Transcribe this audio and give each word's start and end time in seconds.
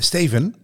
Steven, 0.00 0.54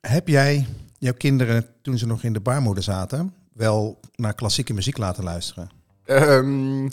heb 0.00 0.28
jij 0.28 0.66
jouw 0.98 1.12
kinderen 1.12 1.66
toen 1.82 1.98
ze 1.98 2.06
nog 2.06 2.22
in 2.22 2.32
de 2.32 2.40
baarmoeder 2.40 2.82
zaten 2.82 3.34
wel 3.52 4.00
naar 4.14 4.34
klassieke 4.34 4.74
muziek 4.74 4.96
laten 4.98 5.24
luisteren? 5.24 5.68
Ehm, 6.04 6.84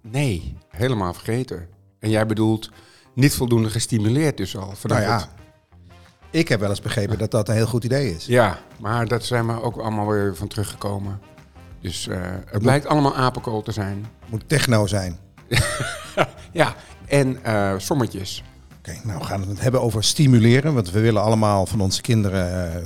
nee, 0.00 0.56
helemaal 0.68 1.14
vergeten. 1.14 1.68
En 1.98 2.10
jij 2.10 2.26
bedoelt 2.26 2.70
niet 3.14 3.34
voldoende 3.34 3.70
gestimuleerd 3.70 4.36
dus 4.36 4.56
al 4.56 4.72
vanaf 4.76 4.98
Nou 4.98 5.10
ja, 5.10 5.16
het- 5.18 5.28
ik 6.30 6.48
heb 6.48 6.60
wel 6.60 6.68
eens 6.70 6.80
begrepen 6.80 7.18
dat 7.18 7.30
dat 7.30 7.48
een 7.48 7.54
heel 7.54 7.66
goed 7.66 7.84
idee 7.84 8.14
is. 8.14 8.26
Ja, 8.26 8.58
maar 8.80 9.08
dat 9.08 9.24
zijn 9.24 9.46
we 9.46 9.62
ook 9.62 9.76
allemaal 9.76 10.06
weer 10.06 10.36
van 10.36 10.48
teruggekomen. 10.48 11.20
Dus 11.80 12.08
eh, 12.08 12.20
het 12.46 12.62
blijkt 12.62 12.86
allemaal 12.86 13.16
apenkool 13.16 13.62
te 13.62 13.72
zijn. 13.72 14.06
Moet 14.28 14.48
techno 14.48 14.86
zijn. 14.86 15.18
Ja, 16.52 16.74
en 17.06 17.44
eh 17.44 17.74
sommetjes. 17.78 18.42
Oké, 18.88 18.98
nou 19.04 19.18
we 19.18 19.24
gaan 19.24 19.48
het 19.48 19.60
hebben 19.60 19.82
over 19.82 20.04
stimuleren. 20.04 20.74
Want 20.74 20.90
we 20.90 21.00
willen 21.00 21.22
allemaal 21.22 21.66
van 21.66 21.80
onze 21.80 22.00
kinderen 22.00 22.74
eh, 22.74 22.84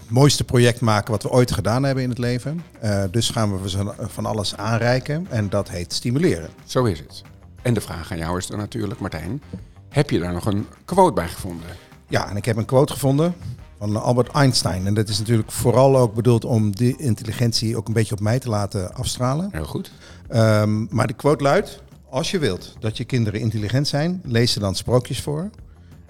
het 0.00 0.10
mooiste 0.10 0.44
project 0.44 0.80
maken 0.80 1.10
wat 1.10 1.22
we 1.22 1.30
ooit 1.30 1.52
gedaan 1.52 1.82
hebben 1.82 2.02
in 2.02 2.08
het 2.08 2.18
leven. 2.18 2.62
Eh, 2.80 3.04
dus 3.10 3.30
gaan 3.30 3.62
we 3.62 3.70
ze 3.70 3.92
van 3.98 4.26
alles 4.26 4.56
aanreiken 4.56 5.26
en 5.30 5.48
dat 5.48 5.68
heet 5.68 5.92
stimuleren. 5.92 6.48
Zo 6.64 6.84
is 6.84 6.98
het. 6.98 7.22
En 7.62 7.74
de 7.74 7.80
vraag 7.80 8.12
aan 8.12 8.18
jou 8.18 8.38
is 8.38 8.46
dan 8.46 8.58
natuurlijk, 8.58 9.00
Martijn. 9.00 9.42
Heb 9.88 10.10
je 10.10 10.18
daar 10.18 10.32
nog 10.32 10.46
een 10.46 10.66
quote 10.84 11.12
bij 11.12 11.28
gevonden? 11.28 11.66
Ja, 12.08 12.30
en 12.30 12.36
ik 12.36 12.44
heb 12.44 12.56
een 12.56 12.64
quote 12.64 12.92
gevonden 12.92 13.34
van 13.78 14.02
Albert 14.02 14.28
Einstein. 14.28 14.86
En 14.86 14.94
dat 14.94 15.08
is 15.08 15.18
natuurlijk 15.18 15.52
vooral 15.52 15.96
ook 15.96 16.14
bedoeld 16.14 16.44
om 16.44 16.76
die 16.76 16.96
intelligentie 16.98 17.76
ook 17.76 17.86
een 17.86 17.92
beetje 17.92 18.14
op 18.14 18.20
mij 18.20 18.38
te 18.38 18.48
laten 18.48 18.94
afstralen. 18.94 19.48
Heel 19.52 19.64
goed. 19.64 19.92
Ehm, 20.28 20.94
maar 20.94 21.06
de 21.06 21.12
quote 21.12 21.42
luidt: 21.42 21.82
Als 22.10 22.30
je 22.30 22.38
wilt 22.38 22.76
dat 22.80 22.96
je 22.96 23.04
kinderen 23.04 23.40
intelligent 23.40 23.88
zijn, 23.88 24.20
lees 24.24 24.52
ze 24.52 24.58
dan 24.58 24.74
sprookjes 24.74 25.20
voor. 25.20 25.50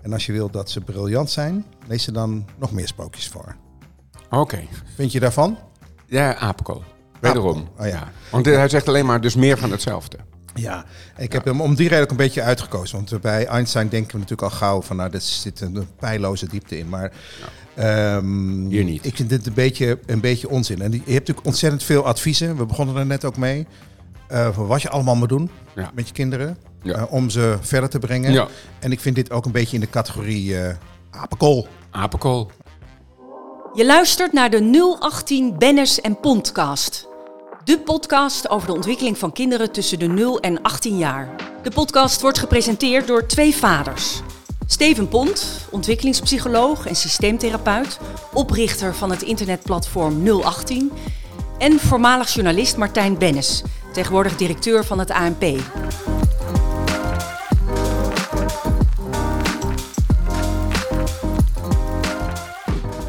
En 0.03 0.13
als 0.13 0.27
je 0.27 0.33
wilt 0.33 0.53
dat 0.53 0.71
ze 0.71 0.81
briljant 0.81 1.31
zijn, 1.31 1.65
lees 1.87 2.03
ze 2.03 2.13
dan 2.13 2.47
nog 2.59 2.73
meer 2.73 2.87
sprookjes 2.87 3.29
voor. 3.29 3.57
Oké. 4.31 4.61
Vind 4.95 5.13
je 5.13 5.21
daarvan? 5.21 5.59
Ja, 6.07 6.37
apenkool. 6.37 6.83
Wederom. 7.21 7.69
Oh 7.79 7.87
ja. 7.87 8.13
Want 8.31 8.47
hij 8.47 8.69
zegt 8.69 8.89
alleen 8.89 9.07
maar 9.07 9.21
dus 9.21 9.35
meer 9.35 9.59
van 9.59 9.71
hetzelfde. 9.71 10.17
Ja, 10.55 10.85
ik 11.17 11.33
heb 11.33 11.45
hem 11.45 11.61
om 11.61 11.75
die 11.75 11.89
reden 11.89 12.05
ook 12.05 12.11
een 12.11 12.17
beetje 12.17 12.43
uitgekozen. 12.43 12.97
Want 12.97 13.21
bij 13.21 13.47
Einstein 13.47 13.89
denken 13.89 14.13
we 14.13 14.19
natuurlijk 14.19 14.53
al 14.53 14.59
gauw 14.59 14.83
van, 14.83 14.97
nou, 14.97 15.11
er 15.13 15.21
zit 15.21 15.61
een 15.61 15.87
pijloze 15.99 16.49
diepte 16.49 16.79
in. 16.79 16.89
Maar 16.89 17.13
ehm, 17.75 18.67
Hier 18.67 18.85
niet. 18.85 19.05
ik 19.07 19.17
vind 19.17 19.29
dit 19.29 19.47
een 19.47 19.55
beetje, 19.55 19.99
een 20.07 20.21
beetje 20.21 20.49
onzin. 20.49 20.83
En 20.83 20.93
je 20.93 20.97
hebt 20.99 21.09
natuurlijk 21.09 21.47
ontzettend 21.47 21.83
veel 21.83 22.07
adviezen. 22.07 22.57
We 22.57 22.67
begonnen 22.67 22.97
er 22.97 23.07
net 23.07 23.25
ook 23.25 23.37
mee. 23.37 23.67
Eh, 24.29 24.49
van 24.53 24.67
wat 24.67 24.83
je 24.83 24.91
allemaal 24.91 25.17
moet 25.17 25.29
doen 25.29 25.51
Ja. 25.75 25.91
met 25.95 26.09
je 26.09 26.15
kinderen. 26.15 26.59
Ja. 26.83 26.95
eh, 26.95 27.13
om 27.13 27.31
ze 27.31 27.57
verder 27.61 27.89
te 27.91 27.99
brengen. 27.99 28.33
Ja. 28.33 28.47
En 28.79 28.93
ik 28.93 29.01
vind 29.01 29.15
dit 29.15 29.31
ook 29.31 29.45
een 29.45 29.53
beetje 29.53 29.75
in 29.75 29.81
de 29.81 29.91
categorie 29.91 30.61
eh 30.61 30.75
apenkool. 31.11 31.67
Apenkool. 31.91 32.51
Je 33.75 33.87
luistert 33.87 34.33
naar 34.33 34.51
de 34.51 34.97
018 35.01 35.59
Bennis 35.59 36.01
en 36.01 36.21
Pondcast. 36.21 37.09
De 37.65 37.79
podcast 37.79 38.49
over 38.49 38.67
de 38.67 38.75
ontwikkeling 38.75 39.19
van 39.19 39.33
kinderen 39.33 39.73
tussen 39.73 39.99
de 39.99 40.07
0 40.07 40.41
en 40.41 40.63
18 40.63 40.99
jaar. 40.99 41.29
De 41.63 41.71
podcast 41.71 42.21
wordt 42.21 42.39
gepresenteerd 42.39 43.07
door 43.07 43.27
twee 43.27 43.55
vaders. 43.55 44.21
Steven 44.67 45.09
Pont, 45.09 45.67
ontwikkelingspsycholoog 45.71 46.87
en 46.87 46.97
systeemtherapeut, 46.97 47.99
oprichter 48.33 48.95
van 48.95 49.11
het 49.11 49.23
internetplatform 49.23 50.29
018. 50.43 50.93
En 51.59 51.79
voormalig 51.81 52.35
journalist 52.35 52.77
Martijn 52.77 53.19
Bennis, 53.19 53.63
tegenwoordig 53.97 54.37
directeur 54.37 54.85
van 54.85 54.99
het 54.99 55.11
ANP. 55.11 55.43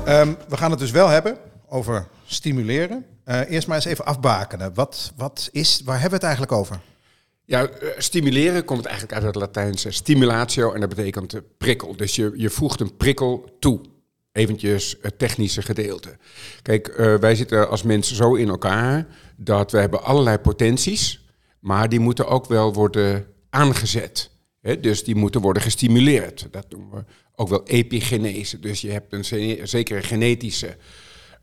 Ehm, 0.06 0.34
we 0.48 0.58
gaan 0.58 0.72
het 0.72 0.80
dus 0.80 0.92
wel 0.92 1.08
hebben 1.08 1.38
over 1.70 2.08
stimuleren. 2.26 3.06
Eh, 3.24 3.52
eerst 3.52 3.68
maar 3.68 3.76
eens 3.76 3.86
even 3.86 4.06
afbakenen. 4.06 4.74
Wat, 4.74 5.14
wat 5.18 5.50
is, 5.52 5.82
waar 5.86 6.00
hebben 6.00 6.20
we 6.20 6.26
het 6.26 6.36
eigenlijk 6.36 6.52
over? 6.62 6.80
Ja, 7.46 7.68
eh, 7.68 7.90
stimuleren 7.98 8.66
komt 8.66 8.86
eigenlijk 8.86 9.16
uit 9.16 9.26
het 9.26 9.36
Latijnse 9.36 9.92
stimulatio 9.92 10.74
en 10.74 10.80
dat 10.80 10.90
betekent 10.90 11.42
prikkel. 11.58 11.96
Dus 11.96 12.16
je, 12.16 12.34
je 12.36 12.50
voegt 12.50 12.80
een 12.80 12.98
prikkel 12.98 13.56
toe. 13.60 13.82
Eventjes 14.38 14.96
het 15.02 15.20
technische 15.20 15.62
gedeelte. 15.62 16.18
Kijk, 16.62 16.88
eh, 16.88 17.16
wij 17.16 17.36
zitten 17.36 17.70
als 17.70 17.84
mensen 17.84 18.16
zo 18.16 18.36
in 18.36 18.50
elkaar 18.50 19.08
dat 19.38 19.72
we 19.72 19.78
hebben 19.78 20.04
allerlei 20.04 20.38
potenties, 20.38 21.26
maar 21.60 21.90
die 21.90 22.00
moeten 22.00 22.28
ook 22.28 22.46
wel 22.48 22.74
worden 22.74 23.26
aangezet. 23.50 24.30
Dus 24.82 25.04
die 25.04 25.16
moeten 25.16 25.42
worden 25.42 25.62
gestimuleerd. 25.62 26.48
Dat 26.52 26.66
noemen 26.70 26.92
we 26.92 27.04
ook 27.36 27.50
wel 27.50 27.64
epigenese. 27.68 28.60
Dus 28.60 28.82
je 28.82 28.92
hebt 28.92 29.14
een 29.14 29.26
ze- 29.26 29.60
zekere 29.64 30.02
genetische 30.04 30.78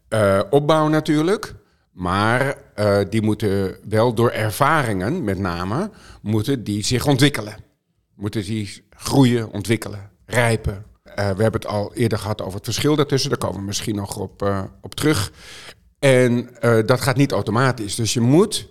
eh, 0.08 0.40
opbouw 0.50 0.88
natuurlijk. 0.88 1.54
Maar 1.92 2.56
eh, 2.74 2.98
die 3.10 3.22
moeten 3.22 3.76
wel 3.88 4.14
door 4.14 4.30
ervaringen, 4.30 5.24
met 5.24 5.38
name, 5.38 5.90
moeten 6.22 6.64
die 6.64 6.84
zich 6.84 7.06
ontwikkelen. 7.06 7.56
Moeten 8.14 8.42
die 8.42 8.84
groeien, 8.90 9.50
ontwikkelen, 9.52 10.10
rijpen. 10.26 10.84
Eh, 11.14 11.30
we 11.30 11.42
hebben 11.42 11.60
het 11.60 11.66
al 11.66 11.94
eerder 11.94 12.18
gehad 12.18 12.42
over 12.42 12.54
het 12.54 12.64
verschil 12.64 12.96
daartussen. 12.96 13.30
Daar 13.30 13.38
komen 13.38 13.60
we 13.60 13.66
misschien 13.66 13.94
nog 13.94 14.16
op, 14.16 14.42
eh, 14.42 14.62
op 14.80 14.94
terug. 14.94 15.32
En 15.98 16.60
eh, 16.60 16.86
dat 16.86 17.00
gaat 17.00 17.16
niet 17.16 17.32
automatisch. 17.32 17.94
Dus 17.94 18.12
je 18.12 18.20
moet 18.20 18.68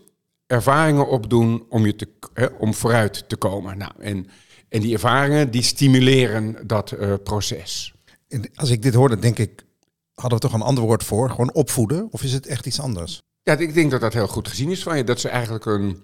ervaringen 0.48 1.08
opdoen 1.08 1.66
om, 1.70 1.86
je 1.86 1.96
te, 1.96 2.08
hè, 2.34 2.46
om 2.46 2.74
vooruit 2.74 3.30
te 3.30 3.36
komen. 3.36 3.78
Nou, 3.78 3.92
en, 4.00 4.28
en 4.70 4.82
die 4.82 4.94
ervaringen 4.94 5.52
die 5.52 5.62
stimuleren 5.62 6.58
dat 6.68 6.96
proces. 7.24 7.94
En 8.28 8.50
Als 8.56 8.70
ik 8.70 8.82
dit 8.82 8.94
hoor, 8.94 9.10
dan 9.10 9.20
denk 9.20 9.38
ik, 9.38 9.66
hadden 10.14 10.40
we 10.40 10.46
toch 10.46 10.54
een 10.54 10.62
ander 10.62 10.84
woord 10.84 11.04
voor? 11.04 11.30
Gewoon 11.30 11.54
opvoeden? 11.54 12.08
Of 12.12 12.24
is 12.24 12.34
het 12.34 12.48
echt 12.48 12.66
iets 12.66 12.80
anders? 12.80 13.22
Ja, 13.44 13.58
ik 13.58 13.74
denk 13.74 13.92
dat 13.92 14.02
dat 14.02 14.14
heel 14.14 14.28
goed 14.28 14.48
gezien 14.48 14.72
is 14.72 14.84
van 14.84 14.98
je. 14.98 15.04
Dat 15.04 15.20
ze 15.20 15.30
eigenlijk 15.30 15.66
een, 15.66 16.04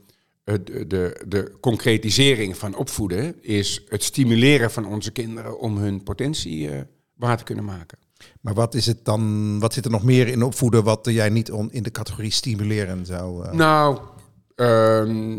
de, 0.88 1.24
de, 1.28 1.52
concretisering 1.62 2.58
van 2.58 2.76
opvoeden 2.76 3.44
is 3.44 3.82
het 3.90 4.04
stimuleren 4.04 4.72
van 4.72 4.86
onze 4.86 5.12
kinderen 5.12 5.60
om 5.60 5.78
hun 5.78 6.04
potentie 6.04 6.70
eh, 6.70 6.82
waar 7.16 7.38
te 7.38 7.44
kunnen 7.44 7.66
maken. 7.66 7.98
Maar 8.42 8.54
wat 8.54 8.76
is 8.76 8.86
het 8.86 9.06
dan? 9.06 9.60
Wat 9.60 9.74
zit 9.74 9.86
er 9.86 9.92
nog 9.92 10.04
meer 10.04 10.28
in 10.28 10.44
opvoeden 10.44 10.84
wat 10.84 11.08
jij 11.12 11.30
niet 11.30 11.52
on- 11.52 11.72
in 11.72 11.84
de 11.84 11.92
categorie 11.92 12.32
stimuleren 12.32 13.06
zou? 13.06 13.46
eh, 13.46 13.52
Nou, 13.54 14.00
ehm, 14.56 15.38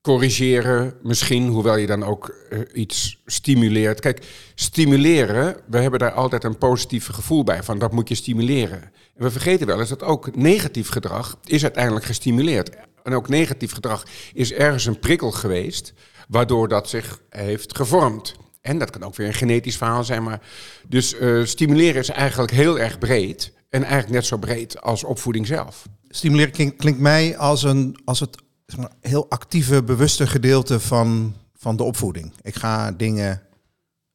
corrigeren 0.00 0.94
misschien, 1.02 1.48
hoewel 1.48 1.76
je 1.76 1.86
dan 1.86 2.02
ook 2.02 2.34
eh, 2.50 2.58
iets 2.72 3.22
stimuleert. 3.26 4.00
Kijk, 4.00 4.26
stimuleren, 4.54 5.56
we 5.66 5.78
hebben 5.78 5.98
daar 6.00 6.12
altijd 6.12 6.44
een 6.44 6.58
positief 6.58 7.06
gevoel 7.06 7.44
bij, 7.44 7.62
van 7.62 7.78
dat 7.78 7.92
moet 7.92 8.08
je 8.08 8.14
stimuleren. 8.14 8.82
En 9.16 9.22
we 9.24 9.30
vergeten 9.30 9.66
wel 9.66 9.80
eens 9.80 9.88
dat 9.88 10.02
ook 10.02 10.36
negatief 10.36 10.88
gedrag 10.88 11.38
is 11.44 11.62
uiteindelijk 11.62 12.04
gestimuleerd. 12.04 12.70
En 13.04 13.14
ook 13.14 13.28
negatief 13.28 13.72
gedrag 13.72 14.02
is 14.32 14.52
ergens 14.52 14.86
een 14.86 14.98
prikkel 14.98 15.30
geweest, 15.30 15.92
waardoor 16.28 16.68
dat 16.68 16.88
zich 16.88 17.20
heeft 17.28 17.76
gevormd. 17.76 18.34
En 18.60 18.78
dat 18.78 18.90
kan 18.90 19.02
ook 19.02 19.16
weer 19.16 19.26
een 19.26 19.34
genetisch 19.34 19.76
verhaal 19.76 20.04
zijn. 20.04 20.22
Maar 20.22 20.40
dus 20.88 21.14
eh, 21.14 21.44
stimuleren 21.44 22.00
is 22.00 22.08
eigenlijk 22.08 22.52
heel 22.52 22.78
erg 22.78 22.98
breed. 22.98 23.52
En 23.68 23.82
eigenlijk 23.82 24.12
net 24.12 24.26
zo 24.26 24.36
breed 24.36 24.80
als 24.80 25.04
opvoeding 25.04 25.46
zelf. 25.46 25.86
Stimuleren 26.08 26.52
klink- 26.52 26.78
klinkt 26.78 27.00
mij 27.00 27.36
als, 27.36 27.62
een, 27.62 28.00
als 28.04 28.20
het 28.20 28.36
zeg 28.66 28.78
maar, 28.78 28.92
heel 29.00 29.26
actieve, 29.28 29.82
bewuste 29.82 30.26
gedeelte 30.26 30.80
van, 30.80 31.36
van 31.56 31.76
de 31.76 31.82
opvoeding. 31.82 32.32
Ik 32.42 32.54
ga 32.54 32.92
dingen 32.92 33.42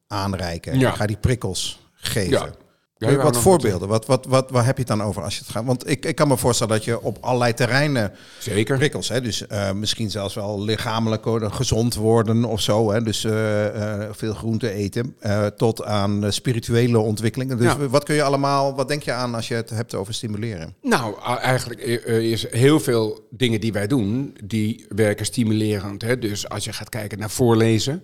aanreiken. 0.06 0.78
Ja. 0.78 0.90
Ik 0.90 0.96
ga 0.96 1.06
die 1.06 1.16
prikkels 1.16 1.80
geven. 1.94 2.30
Ja. 2.30 2.54
Ja, 3.00 3.06
Kun 3.06 3.16
je 3.16 3.22
ja, 3.22 3.30
wat 3.30 3.34
nog 3.34 3.42
voorbeelden? 3.42 3.88
Wat, 3.88 4.06
wat, 4.06 4.26
wat, 4.26 4.50
waar 4.50 4.64
heb 4.64 4.76
je 4.76 4.82
het 4.82 4.98
dan 4.98 5.02
over 5.02 5.22
als 5.22 5.34
je 5.34 5.40
het 5.40 5.50
gaat? 5.50 5.64
Want 5.64 5.90
ik, 5.90 6.06
ik 6.06 6.14
kan 6.14 6.28
me 6.28 6.36
voorstellen 6.36 6.72
dat 6.72 6.84
je 6.84 7.00
op 7.02 7.18
allerlei 7.20 7.54
terreinen 7.54 8.12
Zeker. 8.38 8.76
prikkels, 8.76 9.08
hè, 9.08 9.20
dus 9.20 9.46
eh, 9.46 9.72
misschien 9.72 10.10
zelfs 10.10 10.34
wel 10.34 10.62
lichamelijk 10.62 11.24
gezond 11.54 11.94
worden 11.94 12.44
of 12.44 12.60
zo, 12.60 12.90
hè, 12.90 13.02
dus 13.02 13.24
eh, 13.24 14.02
eh, 14.02 14.08
veel 14.12 14.34
groente 14.34 14.70
eten, 14.70 15.16
tot 15.56 15.84
aan 15.84 16.32
spirituele 16.32 16.98
ontwikkelingen. 16.98 17.56
Dus 17.56 17.66
Ja. 17.66 17.88
wat 17.88 18.04
kun 18.04 18.14
je 18.14 18.22
allemaal, 18.22 18.74
wat 18.74 18.88
denk 18.88 19.02
je 19.02 19.12
aan 19.12 19.34
als 19.34 19.48
je 19.48 19.54
het 19.54 19.70
hebt 19.70 19.94
over 19.94 20.14
stimuleren? 20.14 20.74
Nou, 20.82 21.20
eigenlijk 21.40 21.80
is 21.80 22.50
heel 22.50 22.80
veel 22.80 23.26
dingen 23.30 23.60
die 23.60 23.72
wij 23.72 23.86
doen, 23.86 24.36
die 24.44 24.86
werken 24.88 25.26
stimulerend. 25.26 26.02
Hè? 26.02 26.18
Dus 26.18 26.48
als 26.48 26.64
je 26.64 26.72
gaat 26.72 26.88
kijken 26.88 27.18
naar 27.18 27.30
voorlezen, 27.30 28.02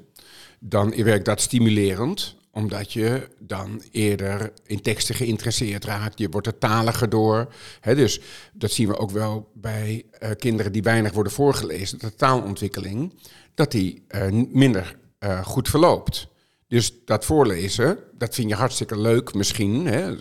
dan 0.61 0.95
werkt 1.05 1.25
dat 1.25 1.41
stimulerend 1.41 2.37
omdat 2.57 2.93
je 2.93 3.29
dan 3.39 3.83
eerder 3.91 4.53
in 4.67 4.81
teksten 4.81 5.15
geïnteresseerd 5.15 5.85
raakt. 5.85 6.19
Je 6.19 6.29
wordt 6.29 6.47
er 6.47 6.59
taliger 6.59 7.09
door. 7.09 7.55
Dus 7.83 8.21
dat 8.53 8.71
zien 8.71 8.89
we 8.89 8.99
ook 8.99 9.11
wel 9.11 9.51
bij 9.55 10.05
eh, 10.11 10.31
kinderen 10.39 10.73
die 10.73 10.83
weinig 10.83 11.13
worden 11.13 11.33
voorgelezen. 11.33 11.99
De 11.99 12.15
taalontwikkeling, 12.15 13.15
dat 13.55 13.71
die 13.71 14.05
eh, 14.09 14.27
minder 14.49 14.97
eh, 15.19 15.45
goed 15.45 15.69
verloopt. 15.69 16.29
Dus 16.69 16.93
dat 17.05 17.25
voorlezen, 17.25 17.99
dat 18.13 18.35
vind 18.35 18.49
je 18.49 18.55
hartstikke 18.55 18.99
leuk 19.01 19.35
misschien. 19.35 19.87
Hè? 19.87 20.17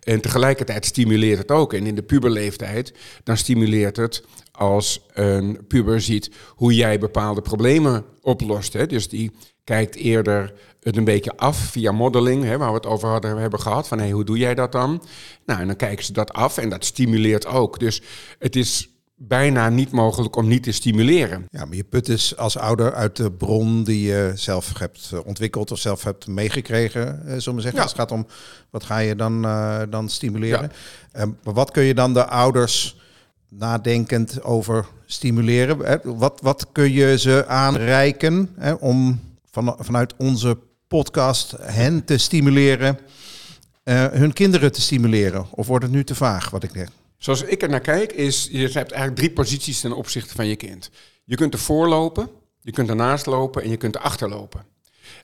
En 0.00 0.20
tegelijkertijd 0.20 0.84
stimuleert 0.84 1.38
het 1.38 1.50
ook. 1.50 1.72
En 1.72 1.86
in 1.86 1.94
de 1.94 2.02
puberleeftijd, 2.02 2.92
dan 3.24 3.36
stimuleert 3.36 3.96
het 3.96 4.24
als 4.52 5.06
een 5.12 5.66
puber 5.66 6.00
ziet 6.00 6.30
hoe 6.48 6.74
jij 6.74 6.98
bepaalde 6.98 7.42
problemen 7.42 8.04
oplost. 8.20 8.72
Hè? 8.72 8.86
Dus 8.86 9.08
die 9.08 9.30
kijkt 9.70 9.96
eerder 9.96 10.52
het 10.82 10.96
een 10.96 11.04
beetje 11.04 11.36
af 11.36 11.58
via 11.58 11.92
modeling, 11.92 12.44
hè, 12.44 12.58
waar 12.58 12.68
we 12.68 12.74
het 12.74 12.86
over 12.86 13.08
hadden, 13.08 13.36
hebben 13.36 13.60
gehad. 13.60 13.88
Van 13.88 13.98
hey, 13.98 14.10
hoe 14.10 14.24
doe 14.24 14.38
jij 14.38 14.54
dat 14.54 14.72
dan? 14.72 15.02
Nou, 15.46 15.60
en 15.60 15.66
dan 15.66 15.76
kijken 15.76 16.04
ze 16.04 16.12
dat 16.12 16.32
af 16.32 16.58
en 16.58 16.68
dat 16.68 16.84
stimuleert 16.84 17.46
ook. 17.46 17.78
Dus 17.78 18.02
het 18.38 18.56
is 18.56 18.88
bijna 19.14 19.68
niet 19.68 19.90
mogelijk 19.90 20.36
om 20.36 20.48
niet 20.48 20.62
te 20.62 20.72
stimuleren. 20.72 21.46
Ja, 21.50 21.64
maar 21.64 21.76
je 21.76 21.84
put 21.84 22.06
dus 22.06 22.36
als 22.36 22.58
ouder 22.58 22.94
uit 22.94 23.16
de 23.16 23.32
bron 23.32 23.84
die 23.84 24.02
je 24.02 24.32
zelf 24.34 24.78
hebt 24.78 25.10
eh, 25.12 25.26
ontwikkeld 25.26 25.70
of 25.70 25.78
zelf 25.78 26.04
hebt 26.04 26.26
meegekregen, 26.26 27.26
eh, 27.26 27.34
zullen 27.38 27.54
we 27.54 27.62
zeggen. 27.62 27.74
Ja. 27.74 27.82
Als 27.82 27.92
het 27.92 28.00
gaat 28.00 28.12
om 28.12 28.26
wat 28.70 28.84
ga 28.84 28.98
je 28.98 29.16
dan, 29.16 29.44
eh, 29.44 29.80
dan 29.90 30.08
stimuleren. 30.08 30.72
Maar 31.12 31.54
wat 31.54 31.70
kun 31.70 31.82
je 31.82 31.94
dan 31.94 32.14
de 32.14 32.26
ouders 32.26 32.96
nadenkend 33.48 34.42
over 34.42 34.86
stimuleren? 35.06 35.78
Hè? 35.78 35.96
Wat, 36.02 36.40
wat 36.42 36.66
kun 36.72 36.92
je 36.92 37.18
ze 37.18 37.46
aanreiken 37.46 38.50
hè, 38.56 38.72
om 38.72 39.28
van, 39.50 39.76
vanuit 39.78 40.14
onze 40.16 40.58
podcast 40.88 41.54
hen 41.60 42.04
te 42.04 42.18
stimuleren, 42.18 42.98
eh, 43.82 44.06
hun 44.06 44.32
kinderen 44.32 44.72
te 44.72 44.80
stimuleren? 44.80 45.46
Of 45.50 45.66
wordt 45.66 45.84
het 45.84 45.92
nu 45.92 46.04
te 46.04 46.14
vaag 46.14 46.50
wat 46.50 46.62
ik 46.62 46.70
zeg? 46.74 46.88
Zoals 47.18 47.42
ik 47.42 47.62
er 47.62 47.68
naar 47.68 47.80
kijk, 47.80 48.12
is 48.12 48.48
je 48.50 48.58
hebt 48.58 48.74
eigenlijk 48.74 49.16
drie 49.16 49.30
posities 49.30 49.80
ten 49.80 49.92
opzichte 49.92 50.34
van 50.34 50.46
je 50.46 50.56
kind. 50.56 50.90
Je 51.24 51.36
kunt 51.36 51.52
ervoor 51.52 51.88
lopen, 51.88 52.28
je 52.60 52.72
kunt 52.72 52.88
ernaast 52.88 53.26
lopen 53.26 53.62
en 53.62 53.70
je 53.70 53.76
kunt 53.76 53.94
erachter 53.94 54.28
lopen. 54.28 54.64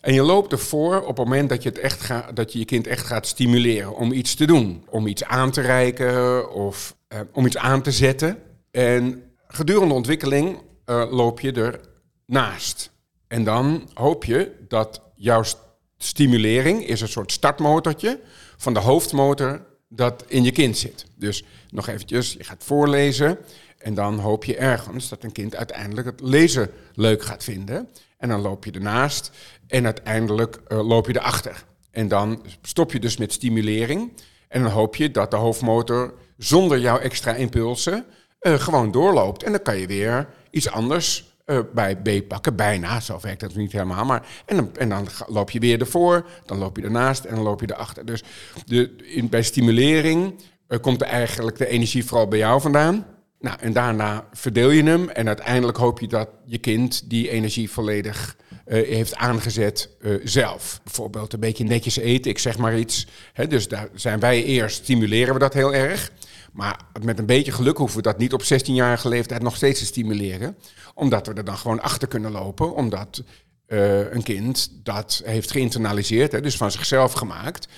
En 0.00 0.14
je 0.14 0.22
loopt 0.22 0.52
ervoor 0.52 1.00
op 1.00 1.16
het 1.16 1.16
moment 1.16 1.48
dat 1.48 1.62
je, 1.62 1.68
het 1.68 1.78
echt 1.78 2.08
dat 2.34 2.52
je 2.52 2.58
je 2.58 2.64
kind 2.64 2.86
echt 2.86 3.06
gaat 3.06 3.26
stimuleren 3.26 3.96
om 3.96 4.12
iets 4.12 4.34
te 4.34 4.46
doen. 4.46 4.84
Om 4.90 5.06
iets 5.06 5.24
aan 5.24 5.50
te 5.50 5.60
reiken 5.60 6.50
of 6.52 6.96
eh, 7.08 7.20
om 7.32 7.46
iets 7.46 7.56
aan 7.56 7.82
te 7.82 7.92
zetten. 7.92 8.38
En 8.70 9.22
gedurende 9.48 9.94
ontwikkeling 9.94 10.62
eh, 10.84 11.06
loop 11.10 11.40
je 11.40 11.80
ernaast. 12.26 12.90
En 13.28 13.44
dan 13.44 13.88
hoop 13.94 14.24
je 14.24 14.52
dat 14.68 15.02
jouw 15.14 15.42
st- 15.42 15.58
stimulering 15.98 16.86
is 16.86 17.00
een 17.00 17.08
soort 17.08 17.32
startmotortje 17.32 18.20
van 18.56 18.74
de 18.74 18.80
hoofdmotor 18.80 19.66
dat 19.88 20.24
in 20.26 20.44
je 20.44 20.52
kind 20.52 20.78
zit. 20.78 21.06
Dus 21.14 21.44
nog 21.70 21.88
eventjes, 21.88 22.32
je 22.32 22.44
gaat 22.44 22.64
voorlezen 22.64 23.38
en 23.78 23.94
dan 23.94 24.18
hoop 24.18 24.44
je 24.44 24.56
ergens 24.56 25.08
dat 25.08 25.22
een 25.22 25.32
kind 25.32 25.56
uiteindelijk 25.56 26.06
het 26.06 26.20
lezen 26.20 26.70
leuk 26.94 27.22
gaat 27.22 27.44
vinden. 27.44 27.88
En 28.18 28.28
dan 28.28 28.40
loop 28.40 28.64
je 28.64 28.70
ernaast 28.70 29.30
en 29.66 29.84
uiteindelijk 29.84 30.60
eh, 30.68 30.86
loop 30.86 31.06
je 31.06 31.16
erachter. 31.16 31.64
En 31.90 32.08
dan 32.08 32.42
stop 32.62 32.92
je 32.92 33.00
dus 33.00 33.16
met 33.16 33.32
stimulering 33.32 34.12
en 34.48 34.62
dan 34.62 34.70
hoop 34.70 34.96
je 34.96 35.10
dat 35.10 35.30
de 35.30 35.36
hoofdmotor 35.36 36.14
zonder 36.36 36.78
jouw 36.78 36.98
extra 36.98 37.34
impulsen 37.34 38.04
eh, 38.38 38.54
gewoon 38.54 38.90
doorloopt. 38.90 39.42
En 39.42 39.52
dan 39.52 39.62
kan 39.62 39.78
je 39.78 39.86
weer 39.86 40.28
iets 40.50 40.70
anders 40.70 41.35
eh, 41.46 41.60
bij 41.74 41.96
B 41.96 42.28
pakken, 42.28 42.56
bijna. 42.56 43.00
Zo 43.00 43.18
werkt 43.20 43.40
dat 43.40 43.54
niet 43.54 43.72
helemaal. 43.72 44.04
Maar, 44.04 44.26
en, 44.46 44.56
dan, 44.56 44.76
en 44.76 44.88
dan 44.88 45.08
loop 45.26 45.50
je 45.50 45.58
weer 45.58 45.80
ervoor, 45.80 46.26
dan 46.44 46.58
loop 46.58 46.76
je 46.76 46.82
ernaast 46.82 47.24
en 47.24 47.34
dan 47.34 47.44
loop 47.44 47.60
je 47.60 47.70
erachter. 47.70 48.06
Dus 48.06 48.22
de, 48.66 49.24
bij 49.30 49.42
stimulering 49.42 50.34
eh, 50.68 50.80
komt 50.80 51.00
er 51.00 51.06
eigenlijk 51.06 51.58
de 51.58 51.66
energie 51.66 52.04
vooral 52.04 52.28
bij 52.28 52.38
jou 52.38 52.60
vandaan. 52.60 53.06
Nou, 53.40 53.58
en 53.60 53.72
daarna 53.72 54.28
verdeel 54.32 54.70
je 54.70 54.82
hem 54.82 55.08
en 55.08 55.26
uiteindelijk 55.26 55.78
hoop 55.78 56.00
je 56.00 56.08
dat 56.08 56.28
je 56.44 56.58
kind 56.58 57.10
die 57.10 57.30
energie 57.30 57.70
volledig 57.70 58.36
eh, 58.64 58.88
heeft 58.88 59.14
aangezet 59.14 59.88
zelf. 60.24 60.80
Bijvoorbeeld 60.84 61.32
een 61.32 61.40
beetje 61.40 61.64
netjes 61.64 61.96
eten, 61.96 62.30
ik 62.30 62.38
zeg 62.38 62.58
maar 62.58 62.78
iets. 62.78 63.06
Hè, 63.32 63.46
dus 63.46 63.68
daar 63.68 63.88
zijn 63.94 64.20
wij 64.20 64.44
eerst, 64.44 64.82
stimuleren 64.82 65.34
we 65.34 65.40
dat 65.40 65.54
heel 65.54 65.74
erg. 65.74 66.10
Maar 66.56 66.80
met 67.02 67.18
een 67.18 67.26
beetje 67.26 67.52
geluk 67.52 67.76
hoeven 67.76 67.96
we 67.96 68.02
dat 68.02 68.18
niet 68.18 68.32
op 68.32 68.42
16-jarige 68.42 69.08
leeftijd 69.08 69.42
nog 69.42 69.56
steeds 69.56 69.78
te 69.78 69.86
stimuleren. 69.86 70.56
Omdat 70.94 71.26
we 71.26 71.32
er 71.32 71.44
dan 71.44 71.56
gewoon 71.56 71.80
achter 71.80 72.08
kunnen 72.08 72.30
lopen. 72.30 72.74
Omdat 72.74 73.22
eh, 73.66 74.12
een 74.12 74.22
kind 74.22 74.70
dat 74.82 75.22
heeft 75.24 75.50
geïnternaliseerd, 75.50 76.32
hè, 76.32 76.40
dus 76.40 76.56
van 76.56 76.70
zichzelf 76.70 77.12
gemaakt. 77.12 77.68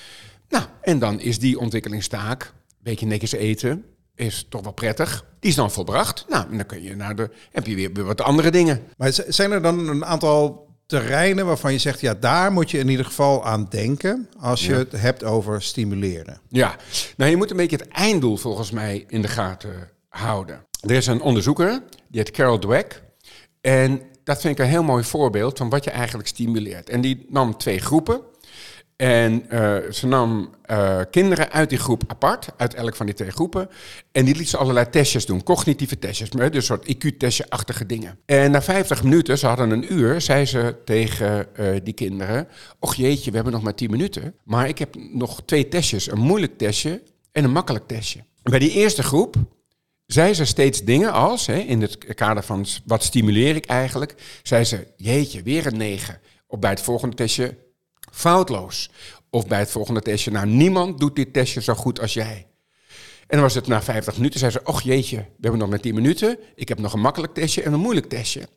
Nou, 0.49 0.65
en 0.81 0.99
dan 0.99 1.21
is 1.21 1.39
die 1.39 1.59
ontwikkelingstaak, 1.59 2.43
een 2.43 2.77
beetje 2.79 3.07
netjes 3.07 3.33
eten, 3.33 3.85
is 4.15 4.47
toch 4.49 4.63
wel 4.63 4.73
prettig. 4.73 5.25
Die 5.41 5.51
is 5.51 5.57
dan 5.57 5.71
volbracht. 5.71 6.25
Nou, 6.29 6.51
en 6.51 6.57
dan 6.57 6.67
kun 6.67 6.83
je 6.83 6.97
naar 6.97 7.17
de, 7.17 7.31
heb 7.53 7.67
je 7.67 7.75
weer, 7.75 8.05
wat 8.05 8.21
andere 8.21 8.51
dingen. 8.51 8.83
Maar 8.97 9.13
zijn 9.29 9.53
er 9.53 9.63
dan 9.63 9.89
een 9.89 10.05
aantal 10.05 10.68
terreinen 10.89 11.47
waarvan 11.47 11.73
je 11.73 11.79
zegt, 11.79 12.01
ja, 12.01 12.15
daar 12.15 12.53
moet 12.53 12.71
je 12.71 12.79
in 12.79 12.89
ieder 12.89 13.05
geval 13.05 13.45
aan 13.45 13.67
denken 13.71 14.29
als 14.39 14.67
je 14.67 14.73
Ja. 14.73 14.79
het 14.79 14.93
hebt 14.93 15.25
over 15.25 15.63
stimuleren? 15.63 16.41
Ja, 16.49 16.77
nou 17.17 17.31
je 17.31 17.37
moet 17.37 17.51
een 17.51 17.57
beetje 17.57 17.77
het 17.77 17.89
einddoel 17.89 18.37
volgens 18.37 18.71
mij 18.71 19.05
in 19.09 19.23
de 19.23 19.29
gaten 19.29 19.91
houden. 20.09 20.67
Er 20.81 20.91
is 20.91 21.07
een 21.07 21.21
onderzoeker, 21.21 21.83
die 22.09 22.21
heet 22.21 22.31
Carol 22.31 22.59
Dweck. 22.59 23.03
En 23.61 24.03
dat 24.25 24.41
vind 24.41 24.59
ik 24.59 24.65
een 24.65 24.71
heel 24.71 24.83
mooi 24.83 25.05
voorbeeld 25.05 25.59
van 25.59 25.69
wat 25.69 25.85
je 25.85 25.91
eigenlijk 25.91 26.29
stimuleert. 26.29 26.89
En 26.91 27.01
die 27.01 27.27
nam 27.29 27.57
twee 27.57 27.79
groepen. 27.79 28.21
En 28.99 29.51
eh, 29.51 29.91
ze 29.93 30.07
nam 30.07 30.55
eh, 30.63 31.01
kinderen 31.11 31.51
uit 31.53 31.69
die 31.69 31.79
groep 31.79 32.03
apart, 32.07 32.49
uit 32.57 32.75
elk 32.75 32.97
van 32.97 33.07
die 33.07 33.15
twee 33.15 33.31
groepen. 33.31 33.69
En 34.13 34.25
die 34.25 34.37
liet 34.37 34.49
ze 34.49 34.57
allerlei 34.57 34.91
testjes 34.91 35.27
doen, 35.27 35.43
cognitieve 35.43 35.99
testjes, 35.99 36.31
dus 36.31 36.67
soort 36.67 36.87
IQ-testje-achtige 36.87 37.87
dingen. 37.87 38.19
En 38.27 38.51
na 38.51 38.63
50 38.63 39.03
minuten, 39.03 39.39
ze 39.39 39.47
hadden 39.47 39.71
een 39.71 39.93
uur, 39.93 40.21
zei 40.21 40.45
ze 40.45 40.77
tegen 40.85 41.57
eh, 41.57 41.67
die 41.83 41.95
kinderen... 41.95 42.49
Och 42.79 42.95
jeetje, 42.95 43.31
we 43.31 43.37
hebben 43.37 43.55
nog 43.55 43.63
maar 43.63 43.75
10 43.75 43.91
minuten, 43.91 44.35
maar 44.45 44.69
ik 44.69 44.79
heb 44.79 44.95
nog 45.13 45.43
twee 45.45 45.69
testjes. 45.69 46.11
Een 46.11 46.19
moeilijk 46.19 46.59
testje 46.59 47.03
en 47.33 47.45
een 47.45 47.53
makkelijk 47.53 47.87
testje. 47.87 48.25
Bij 48.43 48.59
die 48.59 48.71
eerste 48.71 49.03
groep 49.03 49.37
zei 50.07 50.35
ze 50.35 50.45
steeds 50.45 50.85
dingen 50.85 51.13
als, 51.13 51.47
hè, 51.47 51.59
in 51.59 51.81
het 51.83 52.15
kader 52.15 52.43
van 52.43 52.67
wat 52.85 53.03
stimuleer 53.03 53.57
ik 53.57 53.67
eigenlijk, 53.67 54.15
zei 54.43 54.65
ze, 54.65 54.87
jeetje, 54.97 55.43
weer 55.43 55.67
een 55.67 55.77
9. 55.77 56.21
Of 56.47 56.59
bij 56.59 56.71
het 56.71 56.81
volgende 56.81 57.17
testje, 57.17 57.57
foutloos. 58.19 58.91
Of 59.31 59.47
bij 59.47 59.59
het 59.59 59.71
volgende 59.71 60.03
testje, 60.03 60.31
nou, 60.31 60.47
niemand 60.47 60.99
doet 60.99 61.17
dit 61.17 61.33
testje 61.33 61.63
zo 61.63 61.75
goed 61.75 62.01
als 62.01 62.15
jij. 62.15 62.47
En 63.21 63.37
dan 63.37 63.41
was 63.41 63.55
het 63.55 63.67
na 63.67 63.83
50 63.83 64.17
minuten, 64.17 64.41
zei 64.41 64.53
ze, 64.53 64.61
och 64.65 64.83
jeetje, 64.83 65.17
we 65.17 65.25
hebben 65.41 65.61
nog 65.61 65.69
maar 65.69 65.81
10 65.81 65.95
minuten. 65.95 66.39
Ik 66.55 66.69
heb 66.69 66.79
nog 66.79 66.93
een 66.93 67.01
makkelijk 67.01 67.35
testje 67.35 67.63
en 67.63 67.73
een 67.73 67.81
moeilijk 67.81 68.09
testje. 68.09 68.49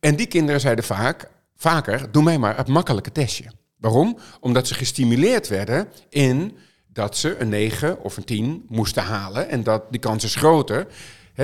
En 0.00 0.16
die 0.16 0.26
kinderen 0.26 0.60
zeiden 0.60 0.84
vaak, 0.84 1.30
vaker, 1.56 2.12
doe 2.12 2.22
mij 2.22 2.38
maar 2.38 2.56
het 2.56 2.68
makkelijke 2.68 3.12
testje. 3.12 3.44
Waarom? 3.76 4.18
Omdat 4.40 4.66
ze 4.66 4.74
gestimuleerd 4.74 5.48
werden 5.48 5.88
in 6.08 6.56
dat 6.86 7.16
ze 7.16 7.36
een 7.38 7.48
9 7.48 8.02
of 8.02 8.16
een 8.16 8.24
10 8.24 8.64
moesten 8.68 9.02
halen. 9.02 9.48
En 9.48 9.62
dat 9.62 9.82
die 9.90 10.00
kans 10.00 10.24
is 10.24 10.34
groter. 10.34 10.86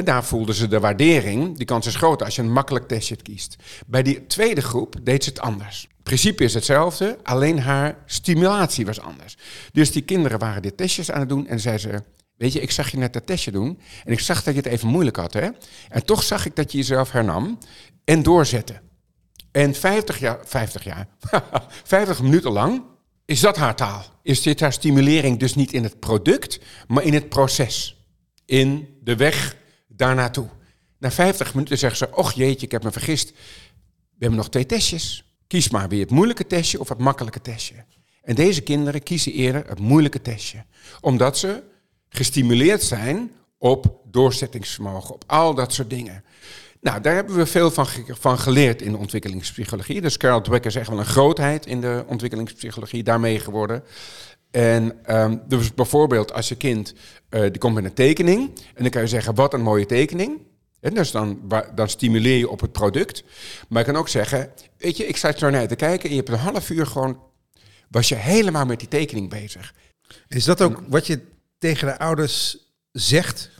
Daar 0.05 0.25
voelden 0.25 0.55
ze 0.55 0.69
de 0.69 0.81
waardering. 0.81 1.57
Die 1.57 1.67
kans 1.67 1.87
is 1.87 1.97
groter 1.97 2.27
als 2.27 2.37
je 2.37 2.43
een 2.43 2.53
makkelijk 2.53 2.89
testje 2.89 3.17
kiest. 3.17 3.57
Bij 3.87 4.03
die 4.03 4.27
tweede 4.27 4.63
groep 4.63 4.97
deed 5.03 5.25
ze 5.25 5.31
het 5.31 5.41
anders. 5.41 5.89
Principe 6.03 6.45
is 6.45 6.55
hetzelfde, 6.55 7.19
alleen 7.23 7.61
haar 7.61 7.99
stimulatie 8.07 8.87
was 8.87 9.01
anders. 9.01 9.37
Dus 9.73 9.93
die 9.93 10.03
kinderen 10.03 10.39
waren 10.39 10.63
dit 10.63 10.77
testjes 10.77 11.11
aan 11.11 11.21
het 11.21 11.29
doen 11.29 11.47
en 11.47 11.61
zeiden 11.61 11.91
ze... 11.91 12.03
Weet 12.37 12.53
je, 12.53 12.61
ik 12.61 12.71
zag 12.71 12.91
je 12.91 12.97
net 12.97 13.13
dat 13.13 13.27
testje 13.27 13.51
doen 13.51 13.81
en 14.05 14.13
ik 14.13 14.21
zag 14.21 14.43
dat 14.43 14.55
je 14.55 14.61
het 14.61 14.69
even 14.69 14.89
moeilijk 14.89 15.17
had, 15.17 15.33
hè? 15.33 15.49
En 15.89 16.05
toch 16.05 16.23
zag 16.23 16.47
ik 16.47 16.57
dat 16.57 16.73
je 16.73 16.79
jezelf 16.79 17.11
hernam 17.11 17.59
en 18.05 18.23
doorzette. 18.23 18.81
En 19.51 19.75
50 19.75 20.19
jaar, 20.19 20.39
50 20.45 20.85
jaar, 20.85 21.09
50 21.85 22.23
minuten 22.23 22.53
lang 22.53 22.83
is 23.25 23.41
dat 23.41 23.57
haar 23.57 23.77
taal. 23.77 24.05
Is 24.23 24.43
dit 24.43 24.61
haar 24.61 24.73
stimulering 24.73 25.39
dus 25.39 25.55
niet 25.55 25.73
in 25.73 25.83
het 25.83 26.01
product, 26.01 26.61
maar 26.87 27.05
in 27.05 27.15
het 27.15 27.29
proces. 27.29 27.97
In 28.45 28.99
de 29.03 29.17
weg 29.17 29.57
daarnaartoe. 29.89 30.49
Na 30.99 31.11
50 31.11 31.55
minuten 31.55 31.79
zegt 31.79 31.97
ze, 31.97 32.11
och 32.17 32.33
jeetje, 32.33 32.67
ik 32.67 32.73
heb 32.73 32.83
me 32.83 32.93
vergist. 32.93 33.31
We 33.31 34.19
hebben 34.19 34.39
nog 34.39 34.49
twee 34.49 34.67
testjes. 34.67 35.32
Kies 35.53 35.71
maar 35.71 35.89
weer 35.89 36.01
het 36.01 36.11
moeilijke 36.11 36.47
testje 36.47 36.81
of 36.81 36.89
het 36.89 36.99
makkelijke 36.99 37.41
testje. 37.41 37.75
En 38.23 38.35
deze 38.35 38.61
kinderen 38.61 39.03
kiezen 39.03 39.33
eerder 39.33 39.65
het 39.69 39.79
moeilijke 39.79 40.21
testje. 40.21 40.65
Omdat 41.01 41.39
ze 41.39 41.63
gestimuleerd 42.09 42.83
zijn 42.83 43.31
op 43.59 44.01
doorzettingsvermogen, 44.11 45.15
op 45.15 45.25
al 45.27 45.55
dat 45.55 45.73
soort 45.73 45.91
dingen. 45.91 46.25
Nou, 46.81 47.01
daar 47.01 47.15
hebben 47.15 47.37
we 47.37 47.47
veel 47.47 47.71
van, 47.71 47.87
van 48.09 48.39
geleerd 48.39 48.83
in 48.83 48.93
de 48.93 48.99
ontwikkelingspsychologie. 48.99 50.01
Dus 50.01 50.17
Carol 50.17 50.41
Dweck 50.41 50.65
is 50.65 50.75
echt 50.75 50.89
wel 50.89 50.99
een 50.99 51.05
grootheid 51.05 51.67
in 51.67 51.81
de 51.81 52.05
ontwikkelingspsychologie 52.07 53.03
daarmee 53.03 53.39
geworden. 53.39 53.85
En 54.51 55.05
ehm, 55.05 55.37
dus 55.49 55.75
bijvoorbeeld 55.75 56.33
als 56.33 56.49
je 56.49 56.55
kind, 56.55 56.95
eh, 57.29 57.41
die 57.41 57.59
komt 57.59 57.75
met 57.75 57.85
een 57.85 57.95
tekening. 57.95 58.51
En 58.75 58.83
dan 58.83 58.91
kan 58.91 59.03
je 59.03 59.09
zeggen, 59.09 59.35
wat 59.35 59.55
een 59.55 59.63
mooie 59.63 59.87
tekening. 59.87 60.41
En 60.83 60.95
dus 60.95 61.11
dan, 61.11 61.41
dan 61.75 61.89
stimuleer 61.89 62.39
je 62.39 62.49
op 62.49 62.61
het 62.61 62.73
product. 62.73 63.23
Maar 63.69 63.79
je 63.87 63.93
kan 63.93 64.01
ook 64.01 64.09
zeggen, 64.09 64.51
weet 64.79 64.97
je, 64.97 65.07
ik 65.07 65.17
sta 65.17 65.37
zo 65.37 65.51
naar 65.51 65.69
te 65.69 65.77
kijken... 65.77 66.05
en 66.05 66.11
je 66.11 66.17
hebt 66.17 66.29
een 66.29 66.53
half 66.53 66.71
uur 66.71 66.87
gewoon, 66.87 67.21
was 67.89 68.09
je 68.09 68.15
helemaal 68.15 68.67
met 68.67 68.79
die 68.79 68.89
tekening 68.89 69.31
bezig. 69.31 69.75
Is 70.29 70.45
dat 70.45 70.61
ook 70.61 70.83
wat 70.89 71.07
je 71.07 71.21
tegen 71.59 71.87
de 71.87 71.99
ouders 71.99 72.57
zegt? 72.93 73.51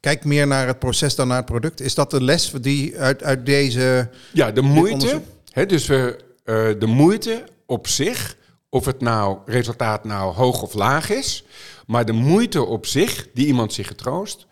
Kijk 0.00 0.24
meer 0.24 0.46
naar 0.46 0.66
het 0.66 0.78
proces 0.78 1.14
dan 1.14 1.28
naar 1.28 1.36
het 1.36 1.46
product. 1.46 1.80
Is 1.80 1.94
dat 1.94 2.10
de 2.10 2.22
les 2.22 2.50
die 2.50 2.98
uit, 2.98 3.22
uit 3.22 3.46
deze... 3.46 4.10
Ja, 4.32 4.52
de 4.52 4.62
moeite. 4.62 5.20
Hè, 5.50 5.66
dus 5.66 5.86
we, 5.86 6.18
eh, 6.44 6.54
de 6.78 6.86
moeite 6.86 7.44
op 7.66 7.86
zich, 7.86 8.36
of 8.68 8.84
het 8.84 9.00
nou 9.00 9.38
resultaat 9.46 10.04
nou 10.04 10.34
hoog 10.34 10.62
of 10.62 10.74
laag 10.74 11.10
is, 11.10 11.44
maar 11.86 12.04
de 12.04 12.12
moeite 12.12 12.64
op 12.64 12.86
zich, 12.86 13.28
die 13.34 13.46
iemand 13.46 13.72
zich 13.72 13.86
getroost, 13.86 14.46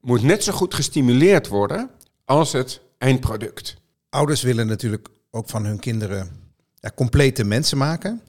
moet 0.00 0.22
net 0.22 0.44
zo 0.44 0.52
goed 0.52 0.74
gestimuleerd 0.74 1.48
worden 1.48 1.90
als 2.24 2.52
het 2.52 2.80
eindproduct. 2.98 3.76
Ouders 4.08 4.42
willen 4.42 4.66
natuurlijk 4.66 5.08
ook 5.30 5.48
van 5.48 5.64
hun 5.64 5.78
kinderen 5.78 6.28
ja, 6.74 6.90
complete 6.94 7.44
mensen 7.44 7.78
maken. 7.78 8.20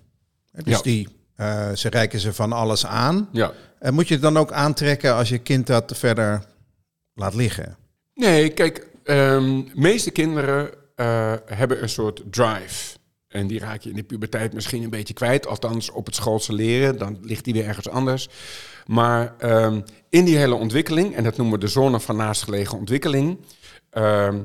Dus 0.51 0.75
Ja. 0.75 0.81
die, 0.81 1.07
eh, 1.35 1.71
ze 1.71 1.89
reiken 1.89 2.19
ze 2.19 2.33
van 2.33 2.51
alles 2.53 2.85
aan. 2.85 3.29
Ja. 3.31 3.51
En 3.79 3.93
moet 3.93 4.07
je 4.07 4.13
het 4.13 4.23
dan 4.23 4.37
ook 4.37 4.51
aantrekken 4.51 5.13
als 5.15 5.29
je 5.29 5.37
kind 5.37 5.67
dat 5.67 5.97
verder 5.97 6.43
laat 7.13 7.33
liggen? 7.33 7.75
Nee, 8.13 8.49
kijk, 8.49 8.87
ehm 9.03 9.61
meeste 9.73 10.11
kinderen 10.11 10.69
eh, 10.95 11.33
hebben 11.45 11.81
een 11.81 11.89
soort 11.89 12.21
drive. 12.29 12.97
En 13.31 13.47
die 13.47 13.59
raak 13.59 13.81
je 13.81 13.89
in 13.89 13.95
de 13.95 14.03
puberteit 14.03 14.53
misschien 14.53 14.83
een 14.83 14.89
beetje 14.89 15.13
kwijt. 15.13 15.47
Althans, 15.47 15.91
op 15.91 16.05
het 16.05 16.15
schoolse 16.15 16.53
leren, 16.53 16.97
dan 16.97 17.17
ligt 17.21 17.43
die 17.43 17.53
weer 17.53 17.67
ergens 17.67 17.89
anders. 17.89 18.29
Maar 18.85 19.35
ehm, 19.37 19.81
in 20.09 20.25
die 20.25 20.37
hele 20.37 20.55
ontwikkeling, 20.55 21.15
en 21.15 21.23
dat 21.23 21.37
noemen 21.37 21.59
we 21.59 21.65
de 21.65 21.71
zone 21.71 21.99
van 21.99 22.15
naastgelegen 22.15 22.77
ontwikkeling. 22.77 23.39
ehm, 23.89 24.41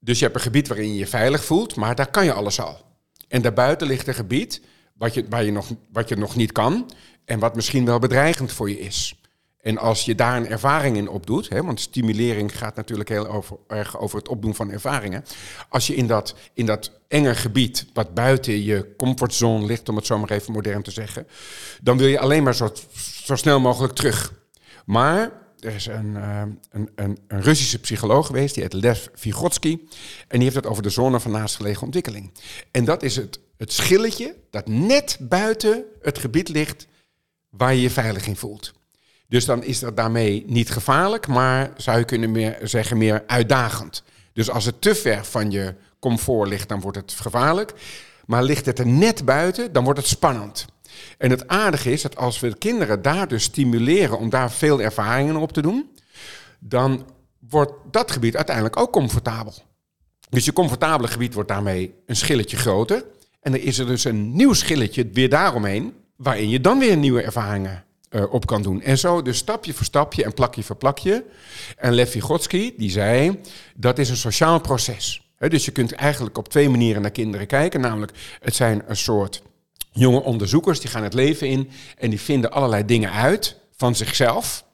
dus 0.00 0.18
je 0.18 0.24
hebt 0.24 0.36
een 0.36 0.42
gebied 0.42 0.68
waarin 0.68 0.92
je 0.92 0.98
je 0.98 1.06
veilig 1.06 1.44
voelt, 1.44 1.76
maar 1.76 1.94
daar 1.94 2.10
kan 2.10 2.24
je 2.24 2.32
alles 2.32 2.60
al. 2.60 2.80
En 3.28 3.42
daarbuiten 3.42 3.86
ligt 3.86 4.06
een 4.06 4.14
gebied 4.14 4.60
wat 4.94 5.14
je, 5.14 5.24
waar 5.28 5.44
je 5.44 5.52
nog, 5.52 5.70
wat 5.92 6.08
je 6.08 6.16
nog 6.16 6.36
niet 6.36 6.52
kan 6.52 6.90
en 7.24 7.38
wat 7.38 7.54
misschien 7.54 7.84
wel 7.84 7.98
bedreigend 7.98 8.52
voor 8.52 8.70
je 8.70 8.80
is. 8.80 9.17
En 9.62 9.78
als 9.78 10.04
je 10.04 10.14
daar 10.14 10.36
een 10.36 10.48
ervaring 10.48 10.96
in 10.96 11.08
opdoet, 11.08 11.48
hè, 11.48 11.62
want 11.62 11.80
stimulering 11.80 12.58
gaat 12.58 12.76
natuurlijk 12.76 13.08
heel 13.08 13.26
over, 13.26 13.56
erg 13.66 13.98
over 13.98 14.18
het 14.18 14.28
opdoen 14.28 14.54
van 14.54 14.70
ervaringen. 14.70 15.24
Als 15.68 15.86
je 15.86 15.94
in 15.94 16.06
dat, 16.06 16.34
in 16.54 16.66
dat 16.66 16.92
enge 17.08 17.34
gebied, 17.34 17.86
wat 17.92 18.14
buiten 18.14 18.62
je 18.62 18.94
comfortzone 18.96 19.66
ligt, 19.66 19.88
om 19.88 19.96
het 19.96 20.06
zo 20.06 20.18
maar 20.18 20.30
even 20.30 20.52
modern 20.52 20.82
te 20.82 20.90
zeggen, 20.90 21.26
dan 21.82 21.98
wil 21.98 22.06
je 22.06 22.18
alleen 22.18 22.42
maar 22.42 22.54
zo, 22.54 22.72
zo 23.24 23.36
snel 23.36 23.60
mogelijk 23.60 23.94
terug. 23.94 24.32
Maar 24.84 25.32
er 25.60 25.74
is 25.74 25.86
een, 25.86 26.16
eh, 26.16 26.42
een, 26.70 26.90
een, 26.94 27.18
een 27.28 27.42
Russische 27.42 27.78
psycholoog 27.78 28.26
geweest, 28.26 28.54
die 28.54 28.62
heet 28.62 28.72
Lev 28.72 29.06
Vygotsky. 29.14 29.78
En 30.28 30.36
die 30.38 30.42
heeft 30.42 30.56
het 30.56 30.66
over 30.66 30.82
de 30.82 30.90
zone 30.90 31.20
van 31.20 31.30
naastgelegen 31.30 31.82
ontwikkeling. 31.82 32.32
En 32.70 32.84
dat 32.84 33.02
is 33.02 33.16
het, 33.16 33.40
het 33.56 33.72
schilletje 33.72 34.36
dat 34.50 34.68
net 34.68 35.16
buiten 35.20 35.84
het 36.02 36.18
gebied 36.18 36.48
ligt 36.48 36.86
waar 37.50 37.74
je 37.74 37.80
je 37.80 37.90
veilig 37.90 38.26
in 38.26 38.36
voelt. 38.36 38.76
Dus 39.28 39.44
dan 39.44 39.62
is 39.62 39.78
dat 39.78 39.96
daarmee 39.96 40.44
niet 40.46 40.70
gevaarlijk, 40.70 41.26
maar 41.26 41.70
zou 41.76 41.98
je 41.98 42.04
kunnen 42.04 42.30
meer 42.30 42.58
zeggen 42.62 42.98
meer 42.98 43.22
uitdagend. 43.26 44.02
Dus 44.32 44.50
als 44.50 44.64
het 44.64 44.80
te 44.80 44.94
ver 44.94 45.24
van 45.24 45.50
je 45.50 45.74
comfort 45.98 46.48
ligt, 46.48 46.68
dan 46.68 46.80
wordt 46.80 46.96
het 46.96 47.12
gevaarlijk. 47.12 47.72
Maar 48.26 48.42
ligt 48.42 48.66
het 48.66 48.78
er 48.78 48.86
net 48.86 49.24
buiten, 49.24 49.72
dan 49.72 49.84
wordt 49.84 49.98
het 49.98 50.08
spannend. 50.08 50.66
En 51.18 51.30
het 51.30 51.48
aardige 51.48 51.92
is 51.92 52.02
dat 52.02 52.16
als 52.16 52.40
we 52.40 52.48
de 52.48 52.58
kinderen 52.58 53.02
daar 53.02 53.28
dus 53.28 53.42
stimuleren 53.42 54.18
om 54.18 54.30
daar 54.30 54.50
veel 54.50 54.80
ervaringen 54.80 55.36
op 55.36 55.52
te 55.52 55.62
doen, 55.62 55.90
dan 56.58 57.06
wordt 57.38 57.72
dat 57.90 58.10
gebied 58.10 58.36
uiteindelijk 58.36 58.76
ook 58.76 58.92
comfortabel. 58.92 59.54
Dus 60.30 60.44
je 60.44 60.52
comfortabele 60.52 61.08
gebied 61.08 61.34
wordt 61.34 61.48
daarmee 61.48 61.94
een 62.06 62.16
schilletje 62.16 62.56
groter. 62.56 63.04
En 63.40 63.52
er 63.52 63.62
is 63.62 63.78
er 63.78 63.86
dus 63.86 64.04
een 64.04 64.36
nieuw 64.36 64.52
schilletje 64.52 65.08
weer 65.12 65.28
daaromheen, 65.28 65.94
waarin 66.16 66.48
je 66.48 66.60
dan 66.60 66.78
weer 66.78 66.96
nieuwe 66.96 67.22
ervaringen 67.22 67.84
eh, 68.08 68.32
op 68.32 68.46
kan 68.46 68.62
doen. 68.62 68.82
En 68.82 68.98
zo 68.98 69.22
dus 69.22 69.36
stapje 69.36 69.74
voor 69.74 69.84
stapje 69.84 70.24
en 70.24 70.34
plakje 70.34 70.62
voor 70.62 70.76
plakje. 70.76 71.24
En 71.76 71.92
Lev 71.92 72.10
Vygotsky, 72.10 72.74
die 72.76 72.90
zei, 72.90 73.40
dat 73.76 73.98
is 73.98 74.10
een 74.10 74.16
sociaal 74.16 74.60
proces. 74.60 75.22
Dus 75.38 75.64
je 75.64 75.70
kunt 75.70 75.92
eigenlijk 75.92 76.38
op 76.38 76.48
twee 76.48 76.68
manieren 76.68 77.02
naar 77.02 77.10
kinderen 77.10 77.46
kijken. 77.46 77.80
Namelijk, 77.80 78.12
het 78.40 78.54
zijn 78.54 78.82
een 78.86 78.96
soort 78.96 79.42
jonge 79.92 80.22
onderzoekers, 80.22 80.80
die 80.80 80.90
gaan 80.90 81.02
het 81.02 81.14
leven 81.14 81.48
in 81.48 81.70
en 81.98 82.10
die 82.10 82.20
vinden 82.20 82.50
allerlei 82.50 82.84
dingen 82.84 83.12
uit 83.12 83.56
van 83.76 83.94
zichzelf. 83.94 84.64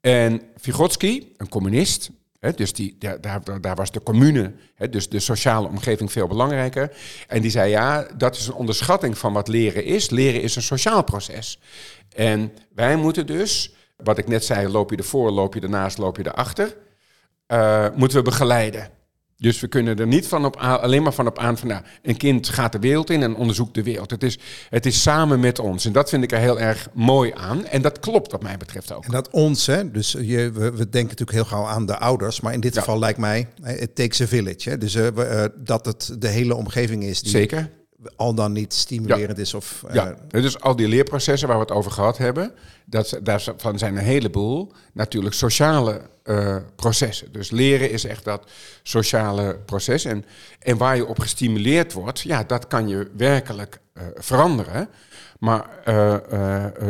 En 0.00 0.42
Vygotsky, 0.56 1.26
een 1.36 1.48
communist, 1.48 2.10
dus 2.40 2.72
die, 2.72 2.96
daar, 2.98 3.60
daar, 3.60 3.74
was 3.74 3.90
de 3.90 4.02
commune, 4.02 4.52
dus 4.90 5.08
de 5.08 5.20
sociale 5.20 5.68
omgeving 5.68 6.12
veel 6.12 6.26
belangrijker. 6.26 6.96
En 7.26 7.42
die 7.42 7.50
zei, 7.50 7.70
ja, 7.70 8.06
dat 8.16 8.36
is 8.36 8.46
een 8.46 8.54
onderschatting 8.54 9.18
van 9.18 9.32
wat 9.32 9.48
leren 9.48 9.84
is. 9.84 10.10
Leren 10.10 10.42
is 10.42 10.56
een 10.56 10.62
sociaal 10.62 11.04
proces. 11.04 11.60
En 12.14 12.52
wij 12.74 12.96
moeten 12.96 13.26
dus, 13.26 13.74
wat 13.96 14.18
ik 14.18 14.28
net 14.28 14.44
zei, 14.44 14.68
loop 14.68 14.90
je 14.90 14.96
ervoor, 14.96 15.30
loop 15.30 15.54
je 15.54 15.60
ernaast, 15.60 15.98
loop 15.98 16.16
je 16.16 16.26
erachter, 16.26 16.76
eh, 17.46 17.86
moeten 17.94 18.18
we 18.18 18.24
begeleiden. 18.24 18.90
Dus 19.40 19.60
we 19.60 19.66
kunnen 19.68 19.98
er 19.98 20.06
niet 20.06 20.26
van 20.26 20.44
op 20.44 20.56
aan, 20.56 20.80
alleen 20.80 21.02
maar 21.02 21.12
van 21.12 21.26
op 21.26 21.38
aan 21.38 21.58
van 21.58 21.68
nou, 21.68 21.82
een 22.02 22.16
kind 22.16 22.48
gaat 22.48 22.72
de 22.72 22.78
wereld 22.78 23.10
in 23.10 23.22
en 23.22 23.34
onderzoekt 23.36 23.74
de 23.74 23.82
wereld. 23.82 24.10
Het 24.10 24.22
is, 24.22 24.38
het 24.70 24.86
is 24.86 25.02
samen 25.02 25.40
met 25.40 25.58
ons. 25.58 25.84
En 25.84 25.92
dat 25.92 26.08
vind 26.08 26.22
ik 26.22 26.32
er 26.32 26.38
heel 26.38 26.60
erg 26.60 26.88
mooi 26.94 27.32
aan. 27.34 27.66
En 27.66 27.82
dat 27.82 27.98
klopt 27.98 28.32
wat 28.32 28.42
mij 28.42 28.56
betreft 28.56 28.92
ook. 28.92 29.04
En 29.04 29.10
dat 29.10 29.30
ons, 29.30 29.66
hè, 29.66 29.90
dus 29.90 30.12
je, 30.12 30.50
we, 30.52 30.70
we 30.70 30.88
denken 30.88 31.00
natuurlijk 31.16 31.30
heel 31.30 31.44
gauw 31.44 31.64
aan 31.66 31.86
de 31.86 31.98
ouders, 31.98 32.40
maar 32.40 32.52
in 32.52 32.60
dit 32.60 32.74
Ja. 32.74 32.80
geval 32.80 32.98
lijkt 32.98 33.18
mij, 33.18 33.48
eh, 33.62 33.82
it 33.82 33.94
takes 33.94 34.20
a 34.20 34.26
village. 34.26 34.70
Hè, 34.70 34.78
dus 34.78 34.94
eh, 34.94 35.06
we, 35.14 35.22
eh, 35.24 35.44
dat 35.64 35.86
het 35.86 36.14
de 36.18 36.28
hele 36.28 36.54
omgeving 36.54 37.04
is 37.04 37.20
die 37.22 37.30
Zeker. 37.30 37.70
Al 38.16 38.34
dan 38.34 38.52
niet 38.52 38.74
stimulerend 38.74 39.38
is. 39.38 39.54
Of, 39.54 39.84
eh, 39.88 39.94
Ja, 39.94 40.14
dus 40.28 40.60
al 40.60 40.76
die 40.76 40.88
leerprocessen 40.88 41.48
waar 41.48 41.56
we 41.56 41.62
het 41.62 41.72
over 41.72 41.90
gehad 41.90 42.18
hebben, 42.18 42.52
dat, 42.84 43.18
daarvan 43.22 43.78
zijn 43.78 43.96
een 43.96 44.02
heleboel 44.02 44.72
natuurlijk 44.92 45.34
sociale 45.34 46.00
eh, 46.22 46.56
processen. 46.76 47.32
Dus 47.32 47.50
leren 47.50 47.90
is 47.90 48.04
echt 48.04 48.24
dat 48.24 48.50
sociale 48.82 49.58
proces. 49.66 50.04
En, 50.04 50.24
en 50.58 50.76
waar 50.76 50.96
je 50.96 51.06
op 51.06 51.18
gestimuleerd 51.18 51.92
wordt, 51.92 52.20
ja, 52.20 52.44
dat 52.44 52.66
kan 52.66 52.88
je 52.88 53.10
werkelijk 53.16 53.80
eh, 53.92 54.02
veranderen. 54.14 54.88
Maar 55.38 55.68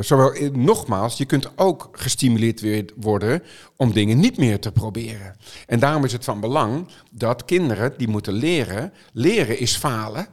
zowel, 0.00 0.32
nogmaals, 0.52 1.18
je 1.18 1.24
kunt 1.24 1.58
ook 1.58 1.88
gestimuleerd 1.92 2.60
weer 2.60 2.84
worden 2.96 3.42
om 3.76 3.92
dingen 3.92 4.18
niet 4.18 4.36
meer 4.36 4.60
te 4.60 4.72
proberen. 4.72 5.36
En 5.66 5.78
daarom 5.78 6.04
is 6.04 6.12
het 6.12 6.24
van 6.24 6.40
belang 6.40 6.88
dat 7.10 7.44
kinderen 7.44 7.94
die 7.96 8.08
moeten 8.08 8.32
leren, 8.32 8.92
leren 9.12 9.58
is 9.58 9.76
falen. 9.76 10.26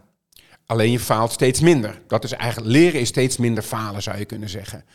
Alleen 0.68 0.92
je 0.92 1.00
faalt 1.00 1.32
steeds 1.32 1.60
minder. 1.60 2.02
Dat 2.08 2.24
is 2.24 2.32
eigenlijk, 2.32 2.72
leren 2.72 3.00
is 3.00 3.08
steeds 3.08 3.38
minder 3.38 3.64
falen, 3.64 4.04
zou 4.04 4.18
je 4.18 4.26
kunnen 4.26 4.50
zeggen. 4.50 4.86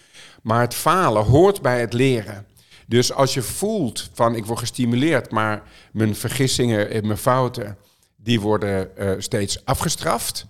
Maar 0.42 0.60
het 0.60 0.74
falen 0.74 1.24
hoort 1.24 1.62
bij 1.62 1.80
het 1.80 1.92
leren. 1.92 2.46
Dus 2.86 3.12
als 3.12 3.34
je 3.34 3.42
voelt 3.42 4.10
van 4.12 4.34
ik 4.34 4.46
word 4.46 4.58
gestimuleerd, 4.58 5.30
maar 5.30 5.62
mijn 5.92 6.16
vergissingen 6.16 6.90
en 6.90 7.06
mijn 7.06 7.18
fouten, 7.18 7.76
die 8.16 8.40
worden 8.40 8.96
eh, 8.96 9.10
steeds 9.18 9.64
afgestraft 9.64 10.46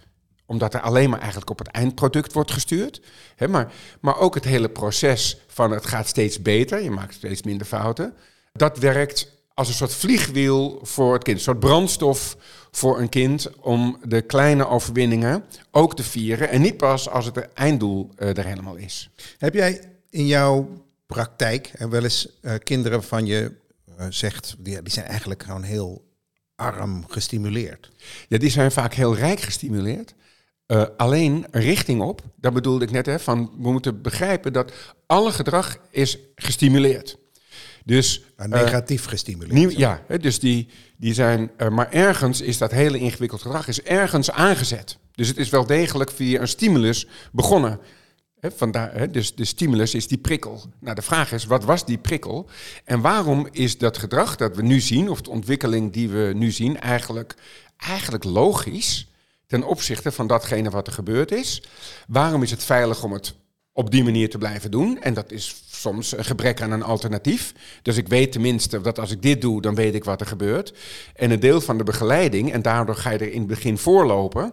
omdat 0.52 0.74
er 0.74 0.80
alleen 0.80 1.10
maar 1.10 1.18
eigenlijk 1.18 1.50
op 1.50 1.58
het 1.58 1.68
eindproduct 1.68 2.32
wordt 2.32 2.50
gestuurd. 2.50 3.00
Maar, 3.48 3.72
maar 4.00 4.18
ook 4.18 4.34
het 4.34 4.44
hele 4.44 4.68
proces 4.68 5.36
van 5.46 5.70
het 5.70 5.86
gaat 5.86 6.08
steeds 6.08 6.42
beter, 6.42 6.82
je 6.82 6.90
maakt 6.90 7.14
steeds 7.14 7.42
minder 7.42 7.66
fouten. 7.66 8.14
Dat 8.52 8.78
werkt 8.78 9.32
als 9.54 9.68
een 9.68 9.74
soort 9.74 9.94
vliegwiel 9.94 10.78
voor 10.82 11.12
het 11.12 11.22
kind, 11.22 11.36
een 11.36 11.42
soort 11.42 11.60
brandstof 11.60 12.36
voor 12.72 13.00
een 13.00 13.08
kind 13.08 13.60
om 13.60 13.98
de 14.04 14.22
kleine 14.22 14.68
overwinningen 14.68 15.44
ook 15.70 15.96
te 15.96 16.02
vieren. 16.02 16.48
En 16.48 16.60
niet 16.60 16.76
pas 16.76 17.08
als 17.08 17.24
het 17.24 17.52
einddoel 17.52 18.10
eh, 18.16 18.36
er 18.36 18.44
helemaal 18.44 18.76
is. 18.76 19.10
Heb 19.38 19.54
jij 19.54 19.80
in 20.10 20.26
jouw 20.26 20.84
praktijk 21.06 21.66
eh, 21.66 21.88
wel 21.88 22.02
eens 22.02 22.28
eh, 22.40 22.54
kinderen 22.62 23.02
van 23.02 23.26
je 23.26 23.52
zegt, 24.08 24.54
die, 24.58 24.82
die 24.82 24.92
zijn 24.92 25.06
eigenlijk 25.06 25.42
gewoon 25.42 25.62
heel 25.62 26.04
arm 26.54 27.04
gestimuleerd? 27.08 27.90
Ja, 28.28 28.38
die 28.38 28.50
zijn 28.50 28.72
vaak 28.72 28.94
heel 28.94 29.16
rijk 29.16 29.40
gestimuleerd. 29.40 30.14
Alleen 30.96 31.46
een 31.50 31.60
richting 31.60 32.02
op, 32.02 32.22
dat 32.36 32.52
bedoelde 32.52 32.84
ik 32.84 32.90
net, 32.90 33.06
hè, 33.06 33.18
van 33.18 33.50
we 33.58 33.72
moeten 33.72 34.02
begrijpen 34.02 34.52
dat 34.52 34.72
alle 35.06 35.32
gedrag 35.32 35.76
is 35.90 36.18
gestimuleerd. 36.34 37.18
Dus 37.84 38.22
Uh, 38.36 38.44
eh, 38.44 38.64
negatief 38.64 39.04
gestimuleerd. 39.04 39.52
Nieuw, 39.52 39.70
ja, 39.70 40.02
dus 40.20 40.38
die, 40.38 40.68
die 40.96 41.14
zijn. 41.14 41.50
eh, 41.56 41.68
maar 41.68 41.90
ergens 41.90 42.40
is 42.40 42.58
dat 42.58 42.70
hele 42.70 42.98
ingewikkeld 42.98 43.42
gedrag 43.42 43.68
is 43.68 43.82
ergens 43.82 44.30
aangezet. 44.30 44.98
Dus 45.14 45.28
het 45.28 45.36
is 45.36 45.48
wel 45.48 45.66
degelijk 45.66 46.10
via 46.10 46.40
een 46.40 46.48
stimulus 46.48 47.06
begonnen. 47.32 47.80
Vandaar, 48.56 49.10
dus 49.10 49.34
de 49.34 49.44
stimulus 49.44 49.94
is 49.94 50.08
die 50.08 50.18
prikkel. 50.18 50.62
Nou, 50.80 50.94
de 50.94 51.02
vraag 51.02 51.32
is, 51.32 51.44
wat 51.44 51.64
was 51.64 51.86
die 51.86 51.98
prikkel? 51.98 52.48
En 52.84 53.00
waarom 53.00 53.48
is 53.50 53.78
dat 53.78 53.98
gedrag 53.98 54.36
dat 54.36 54.56
we 54.56 54.62
nu 54.62 54.80
zien, 54.80 55.08
of 55.10 55.20
de 55.20 55.30
ontwikkeling 55.30 55.92
die 55.92 56.08
we 56.08 56.32
nu 56.34 56.50
zien, 56.50 56.80
eigenlijk, 56.80 57.34
eigenlijk 57.76 58.24
logisch 58.24 59.08
ten 59.46 59.62
opzichte 59.62 60.12
van 60.12 60.26
datgene 60.26 60.70
wat 60.70 60.86
er 60.86 60.92
gebeurd 60.92 61.30
is? 61.32 61.62
Waarom 62.08 62.42
is 62.42 62.50
het 62.50 62.64
veilig 62.64 63.04
om 63.04 63.12
het 63.12 63.34
op 63.72 63.90
die 63.90 64.04
manier 64.04 64.30
te 64.30 64.38
blijven 64.38 64.70
doen? 64.70 65.02
En 65.02 65.14
dat 65.14 65.30
is 65.30 65.62
soms 65.82 66.16
een 66.16 66.24
gebrek 66.24 66.62
aan 66.62 66.70
een 66.70 66.82
alternatief. 66.82 67.54
Dus 67.82 67.96
ik 67.96 68.08
weet 68.08 68.32
tenminste 68.32 68.80
dat 68.80 68.98
als 68.98 69.10
ik 69.10 69.22
dit 69.22 69.40
doe, 69.40 69.62
dan 69.62 69.74
weet 69.74 69.94
ik 69.94 70.04
wat 70.04 70.20
er 70.20 70.26
gebeurt. 70.26 70.74
En 71.14 71.30
een 71.30 71.40
deel 71.40 71.60
van 71.60 71.78
de 71.78 71.84
begeleiding, 71.84 72.52
en 72.52 72.62
daardoor 72.62 72.96
ga 72.96 73.10
je 73.10 73.18
er 73.18 73.32
in 73.32 73.38
het 73.38 73.48
begin 73.48 73.78
voorlopen. 73.78 74.52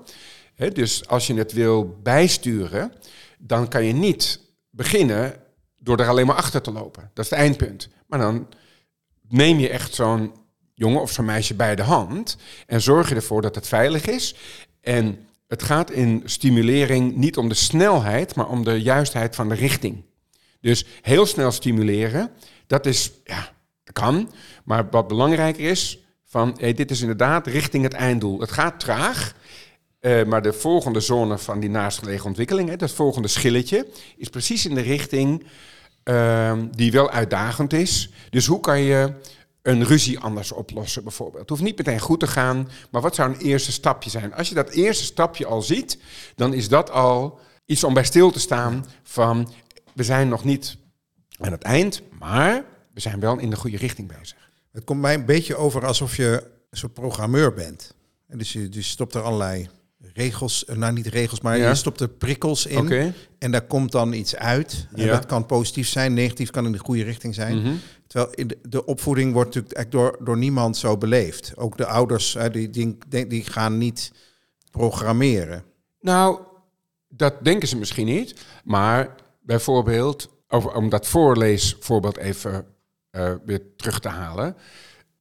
Hè, 0.56 0.72
dus 0.72 1.08
als 1.08 1.28
je 1.28 1.34
het 1.34 1.54
wil 1.54 2.00
bijsturen, 2.04 2.94
dan 3.38 3.68
kan 3.68 3.84
je 3.84 3.94
niet 3.94 4.40
beginnen 4.70 5.36
door 5.78 6.00
er 6.00 6.08
alleen 6.08 6.26
maar 6.26 6.36
achter 6.36 6.62
te 6.62 6.72
lopen. 6.72 7.12
Dat 7.14 7.26
is 7.26 7.32
het 7.32 7.40
eindpunt. 7.40 7.90
Maar 8.08 8.20
dan 8.20 8.48
neem 9.28 9.60
je 9.60 9.70
echt 9.70 9.94
zo'n 9.94 10.32
jongen 10.74 11.02
of 11.02 11.12
zo'n 11.12 11.26
meisje 11.26 11.56
bij 11.56 11.76
de 11.76 11.84
hand 11.84 12.38
en 12.66 12.82
zorg 12.82 13.10
je 13.10 13.16
ervoor 13.16 13.42
dat 13.42 13.56
het 13.56 13.68
veilig 13.68 14.06
is. 14.06 14.36
En 14.82 15.28
het 15.48 15.64
gaat 15.64 15.92
in 15.92 16.22
stimulering 16.26 17.16
niet 17.16 17.38
om 17.38 17.50
de 17.50 17.56
snelheid, 17.56 18.36
maar 18.36 18.48
om 18.50 18.64
de 18.64 18.82
juistheid 18.82 19.36
van 19.36 19.50
de 19.50 19.56
richting. 19.56 20.04
Dus 20.62 20.86
heel 21.02 21.26
snel 21.26 21.52
stimuleren, 21.52 22.32
dat 22.68 22.86
is, 22.86 23.12
ja, 23.24 23.50
kan. 23.94 24.32
Maar 24.64 24.90
wat 24.90 25.08
belangrijker 25.08 25.64
is, 25.70 26.00
van 26.26 26.58
hey, 26.60 26.74
dit 26.74 26.92
is 26.92 27.02
inderdaad 27.02 27.48
richting 27.48 27.84
het 27.84 27.94
einddoel. 27.94 28.40
Het 28.40 28.52
gaat 28.52 28.80
traag 28.80 29.34
Eh, 30.00 30.26
maar 30.26 30.42
de 30.42 30.54
volgende 30.54 31.00
zone 31.00 31.38
van 31.38 31.60
die 31.60 31.70
naastgelegen 31.70 32.26
ontwikkeling, 32.26 32.70
hè, 32.70 32.76
dat 32.76 32.92
volgende 32.92 33.28
schilletje, 33.28 33.88
is 34.18 34.30
precies 34.30 34.66
in 34.66 34.76
de 34.76 34.82
richting 34.82 35.44
ehm, 36.04 36.68
die 36.76 36.92
wel 36.92 37.10
uitdagend 37.10 37.74
is. 37.74 38.10
Dus 38.30 38.46
hoe 38.46 38.60
kan 38.60 38.80
je 38.80 39.14
een 39.62 39.84
ruzie 39.86 40.20
anders 40.20 40.52
oplossen 40.52 41.04
bijvoorbeeld? 41.04 41.40
Het 41.42 41.50
hoeft 41.50 41.62
niet 41.62 41.78
meteen 41.78 42.00
goed 42.00 42.20
te 42.20 42.28
gaan, 42.28 42.70
maar 42.92 43.02
wat 43.02 43.16
zou 43.16 43.30
een 43.30 43.40
eerste 43.40 43.72
stapje 43.72 44.10
zijn? 44.10 44.34
Als 44.34 44.50
je 44.50 44.56
dat 44.56 44.70
eerste 44.70 45.04
stapje 45.04 45.46
al 45.46 45.62
ziet, 45.62 45.98
dan 46.36 46.54
is 46.54 46.70
dat 46.70 46.92
al 46.92 47.40
iets 47.66 47.84
om 47.84 47.94
bij 47.94 48.04
stil 48.04 48.32
te 48.32 48.40
staan 48.40 48.86
van 49.04 49.52
we 50.00 50.06
zijn 50.06 50.28
nog 50.28 50.44
niet 50.44 50.78
aan 51.40 51.52
het 51.52 51.62
eind, 51.64 52.02
maar 52.20 52.64
we 52.94 53.00
zijn 53.00 53.20
wel 53.20 53.38
in 53.40 53.50
de 53.50 53.56
goede 53.56 53.78
richting 53.78 54.08
bezig. 54.20 54.52
Het 54.72 54.84
komt 54.84 55.02
mij 55.02 55.14
een 55.14 55.26
beetje 55.26 55.56
over 55.56 55.86
alsof 55.86 56.16
je 56.16 56.52
een 56.70 56.78
soort 56.78 56.94
programmeur 56.94 57.54
bent. 57.54 57.94
En 58.28 58.38
dus 58.38 58.54
je, 58.54 58.70
dus 58.70 58.90
stopt 58.90 59.14
er 59.16 59.22
allerlei 59.22 59.70
regels, 60.14 60.66
eh, 60.66 60.76
nou 60.76 60.94
niet 60.94 61.08
regels, 61.08 61.42
maar 61.42 61.58
Ja. 61.58 61.70
je 61.70 61.76
stopt 61.76 62.00
er 62.00 62.08
prikkels 62.10 62.66
in. 62.66 63.14
En 63.40 63.52
daar 63.52 63.68
komt 63.68 63.92
dan 63.92 64.14
iets 64.14 64.36
uit. 64.36 64.88
En 64.96 65.06
Ja. 65.06 65.12
dat 65.12 65.26
kan 65.26 65.46
positief 65.46 65.88
zijn, 65.88 66.14
negatief 66.14 66.50
kan 66.50 66.66
in 66.66 66.72
de 66.72 66.78
goede 66.78 67.04
richting 67.04 67.36
zijn. 67.36 67.58
Mhm. 67.62 67.74
Terwijl 68.08 68.34
in 68.34 68.48
de, 68.48 68.58
de 68.70 68.86
opvoeding 68.86 69.34
wordt 69.34 69.48
natuurlijk 69.56 69.78
echt 69.78 69.92
door, 69.92 70.18
door 70.24 70.38
niemand 70.38 70.78
zo 70.78 70.98
beleefd. 70.98 71.58
Ook 71.58 71.78
de 71.78 71.86
ouders, 71.86 72.38
die, 72.52 72.70
die, 72.70 72.98
die 73.28 73.44
gaan 73.44 73.78
niet 73.78 74.12
programmeren. 74.72 75.64
Nou, 76.02 76.40
dat 77.10 77.44
denken 77.44 77.68
ze 77.68 77.78
misschien 77.78 78.06
niet. 78.06 78.36
Maar 78.64 79.16
bijvoorbeeld, 79.50 80.30
over, 80.48 80.74
om 80.74 80.90
dat 80.90 81.08
voorleesvoorbeeld 81.08 82.18
even 82.18 82.66
eh, 83.10 83.34
weer 83.46 83.62
terug 83.76 84.00
te 84.00 84.08
halen. 84.08 84.56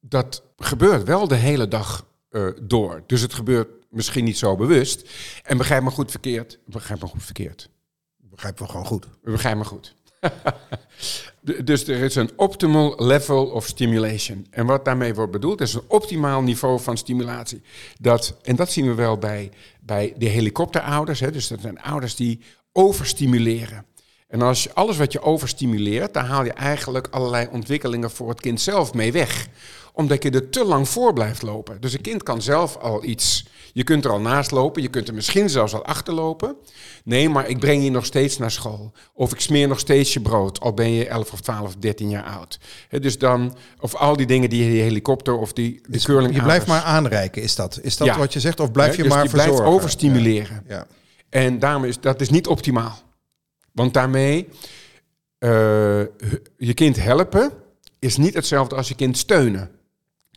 Dat 0.01 0.43
gebeurt 0.57 1.05
wel 1.05 1.29
de 1.29 1.35
hele 1.35 1.69
dag 1.69 2.07
eh, 2.31 2.47
door. 2.63 3.03
Dus 3.07 3.21
het 3.21 3.35
gebeurt 3.35 3.69
misschien 3.91 4.25
niet 4.25 4.39
zo 4.39 4.57
bewust. 4.57 5.11
En 5.43 5.57
begrijp 5.57 5.83
me 5.83 5.91
goed 5.91 6.11
verkeerd. 6.11 6.59
Begrijp 6.67 7.01
me 7.01 7.07
goed 7.07 7.23
verkeerd. 7.23 7.71
Begrijpen 8.17 8.65
we 8.65 8.71
gewoon 8.71 8.87
goed. 8.87 9.07
Begrijp 9.23 9.57
me 9.57 9.65
goed. 9.65 9.95
Dus 11.65 11.89
er 11.89 12.03
is 12.03 12.15
een 12.15 12.31
optimal 12.37 12.95
level 13.05 13.47
of 13.47 13.67
stimulation. 13.67 14.47
En 14.51 14.67
wat 14.67 14.85
daarmee 14.85 15.15
wordt 15.15 15.33
bedoeld, 15.33 15.61
is 15.61 15.75
een 15.75 15.89
optimaal 15.89 16.43
niveau 16.43 16.81
van 16.81 16.97
stimulatie. 16.97 17.63
Dat, 18.01 18.37
en 18.43 18.57
dat 18.57 18.71
zien 18.71 18.87
we 18.87 18.95
wel 18.95 19.19
bij, 19.19 19.51
bij 19.81 20.15
de 20.17 20.27
helikopterouders. 20.27 21.21
Hè. 21.21 21.31
Dus 21.31 21.49
dat 21.49 21.61
zijn 21.61 21.81
ouders 21.81 22.17
die 22.17 22.41
overstimuleren. 22.73 23.87
En 24.29 24.43
als 24.43 24.63
je, 24.63 24.71
alles 24.75 24.97
wat 24.97 25.13
je 25.13 25.23
overstimuleert, 25.23 26.15
daar 26.15 26.27
haal 26.27 26.45
je 26.45 26.53
eigenlijk 26.53 27.07
allerlei 27.11 27.49
ontwikkelingen 27.53 28.11
voor 28.11 28.29
het 28.29 28.41
kind 28.41 28.61
zelf 28.61 28.95
mee 28.95 29.13
weg. 29.13 29.49
Omdat 29.93 30.23
je 30.23 30.31
er 30.31 30.51
te 30.51 30.65
lang 30.65 30.89
voor 30.89 31.13
blijft 31.13 31.43
lopen. 31.43 31.81
Dus 31.81 31.93
een 31.93 32.01
kind 32.01 32.23
kan 32.23 32.43
zelf 32.43 32.77
al 32.77 33.05
iets. 33.05 33.47
Je 33.73 33.85
kunt 33.85 34.05
er 34.05 34.11
al 34.11 34.21
naast 34.21 34.51
lopen, 34.51 34.83
je 34.83 34.89
kunt 34.89 35.09
er 35.09 35.15
misschien 35.15 35.51
zelfs 35.51 35.75
al 35.75 35.85
achterlopen. 35.85 36.57
Nee, 37.05 37.29
maar 37.29 37.49
ik 37.49 37.59
breng 37.59 37.85
je 37.85 37.91
nog 37.91 38.05
steeds 38.05 38.39
naar 38.39 38.51
school. 38.51 38.93
Of 39.15 39.33
ik 39.33 39.41
smeer 39.41 39.69
nog 39.69 39.79
steeds 39.79 40.13
je 40.13 40.21
brood, 40.21 40.61
al 40.61 40.75
ben 40.75 40.93
je 40.93 41.07
11 41.07 41.33
of 41.33 41.41
12 41.41 41.67
of 41.67 41.77
13 41.77 42.09
jaar 42.09 42.25
oud. 42.25 42.59
Dus 42.91 43.19
dan, 43.19 43.57
of 43.81 43.95
al 43.95 44.17
die 44.17 44.27
dingen 44.27 44.51
die 44.51 44.71
die 44.71 44.83
helikopter 44.83 45.39
of 45.39 45.53
die 45.53 45.81
de 45.83 45.91
Dus 45.91 46.05
curling 46.05 46.35
je 46.35 46.43
blijft 46.43 46.67
maar 46.67 46.83
aanreiken, 46.83 47.43
is 47.43 47.55
dat? 47.55 47.79
Is 47.83 47.97
dat 47.97 48.07
Ja. 48.07 48.19
wat 48.19 48.33
je 48.33 48.41
zegt? 48.41 48.61
Of 48.61 48.73
blijf 48.73 48.97
je 48.97 49.03
dus 49.03 49.13
maar 49.13 49.23
die 49.23 49.33
blijft 49.33 49.61
overstimuleren. 49.61 50.65
Ja. 50.69 50.87
En 51.31 51.59
daarom 51.59 51.85
is 51.85 52.01
dat 52.01 52.21
is 52.21 52.31
niet 52.31 52.47
optimaal. 52.47 53.07
Want 53.79 53.95
daarmee 53.95 54.49
eh, 55.39 55.51
je 56.57 56.75
kind 56.75 56.97
helpen 56.97 57.53
is 57.99 58.17
niet 58.17 58.35
hetzelfde 58.35 58.75
als 58.75 58.89
je 58.89 58.95
kind 58.95 59.19
steunen. 59.19 59.71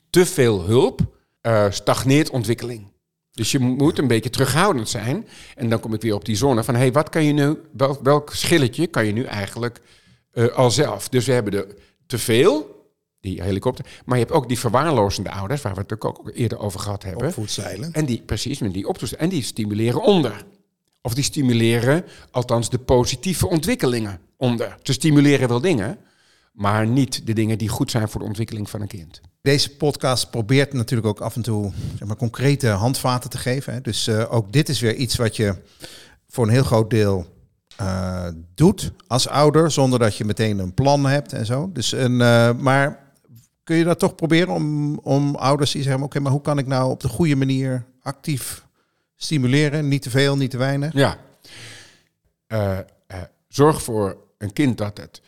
Te 0.09 0.25
veel 0.25 0.63
hulp 0.65 1.01
eh, 1.41 1.65
stagneert 1.69 2.29
ontwikkeling. 2.29 2.91
Dus 3.31 3.51
je 3.51 3.59
moet 3.59 3.97
een 3.97 4.07
beetje 4.07 4.29
terughoudend 4.29 4.89
zijn. 4.89 5.27
En 5.55 5.69
dan 5.69 5.79
kom 5.79 5.93
ik 5.93 6.01
weer 6.01 6.13
op 6.13 6.25
die 6.25 6.35
zone 6.35 6.63
van... 6.63 6.75
hey, 6.75 6.91
wat 6.91 7.09
kan 7.09 7.23
je 7.23 7.33
nu, 7.33 7.57
wel, 7.71 7.99
welk 8.03 8.29
schilletje 8.33 8.87
kan 8.87 9.05
je 9.05 9.11
nu 9.11 9.23
eigenlijk 9.23 9.81
eh, 10.31 10.47
al 10.47 10.71
zelf? 10.71 11.09
Dus 11.09 11.25
we 11.25 11.31
hebben 11.31 11.53
er 11.53 11.67
te 12.07 12.17
veel, 12.17 12.85
die 13.19 13.43
helikopter... 13.43 13.85
maar 14.05 14.17
je 14.17 14.23
hebt 14.23 14.35
ook 14.35 14.47
die 14.47 14.59
verwaarlozende 14.59 15.31
ouders... 15.31 15.61
waar 15.61 15.73
we 15.73 15.81
het 15.87 16.05
ook 16.05 16.31
eerder 16.33 16.59
over 16.59 16.79
gehad 16.79 17.03
hebben. 17.03 17.27
Opvoedzeilen. 17.27 17.93
En 17.93 18.05
die, 18.05 18.21
precies, 18.21 18.59
met 18.59 18.73
die 18.73 18.87
optoesten. 18.87 19.19
En 19.19 19.29
die 19.29 19.43
stimuleren 19.43 20.01
onder. 20.01 20.45
Of 21.01 21.13
die 21.13 21.23
stimuleren, 21.23 22.03
althans 22.31 22.69
de 22.69 22.79
positieve 22.79 23.47
ontwikkelingen 23.47 24.19
onder. 24.37 24.77
Ze 24.83 24.93
stimuleren 24.93 25.47
wel 25.47 25.61
dingen, 25.61 25.97
maar 26.53 26.87
niet 26.87 27.25
de 27.25 27.33
dingen 27.33 27.57
die 27.57 27.69
goed 27.69 27.91
zijn 27.91 28.09
voor 28.09 28.19
de 28.19 28.27
ontwikkeling 28.27 28.69
van 28.69 28.81
een 28.81 28.87
kind. 28.87 29.21
Deze 29.41 29.75
podcast 29.75 30.31
probeert 30.31 30.73
natuurlijk 30.73 31.07
ook 31.07 31.21
af 31.21 31.35
en 31.35 31.41
toe 31.41 31.71
zeg 31.97 32.07
maar, 32.07 32.17
concrete 32.17 32.67
handvaten 32.67 33.29
te 33.29 33.37
geven. 33.37 33.73
Hè. 33.73 33.81
Dus 33.81 34.07
eh, 34.07 34.33
ook 34.33 34.51
dit 34.51 34.69
is 34.69 34.79
weer 34.79 34.95
iets 34.95 35.15
wat 35.15 35.35
je 35.35 35.55
voor 36.27 36.43
een 36.43 36.53
heel 36.53 36.63
groot 36.63 36.89
deel 36.89 37.25
eh, 37.75 38.27
doet 38.55 38.91
als 39.07 39.27
ouder, 39.27 39.71
zonder 39.71 39.99
dat 39.99 40.15
je 40.15 40.25
meteen 40.25 40.59
een 40.59 40.73
plan 40.73 41.05
hebt 41.05 41.33
en 41.33 41.45
zo. 41.45 41.69
Dus 41.73 41.91
een, 41.91 42.21
eh, 42.21 42.51
maar 42.53 43.13
kun 43.63 43.75
je 43.75 43.83
dat 43.83 43.99
toch 43.99 44.15
proberen 44.15 44.53
om, 44.53 44.97
om 44.97 45.35
ouders 45.35 45.71
die 45.71 45.83
zeggen, 45.83 46.03
oké, 46.03 46.19
maar 46.19 46.31
hoe 46.31 46.41
kan 46.41 46.57
ik 46.57 46.67
nou 46.67 46.91
op 46.91 46.99
de 46.99 47.07
goede 47.07 47.35
manier 47.35 47.85
actief 48.01 48.65
stimuleren? 49.23 49.87
Niet 49.87 50.01
te 50.01 50.09
veel, 50.09 50.37
niet 50.37 50.51
te 50.51 50.57
weinig. 50.57 50.93
Ja. 50.93 51.17
Eh, 52.47 52.77
eh, 52.77 52.83
zorg 53.47 53.81
voor 53.83 54.17
een 54.37 54.53
kind 54.53 54.77
dat 54.77 54.97
het 54.97 55.21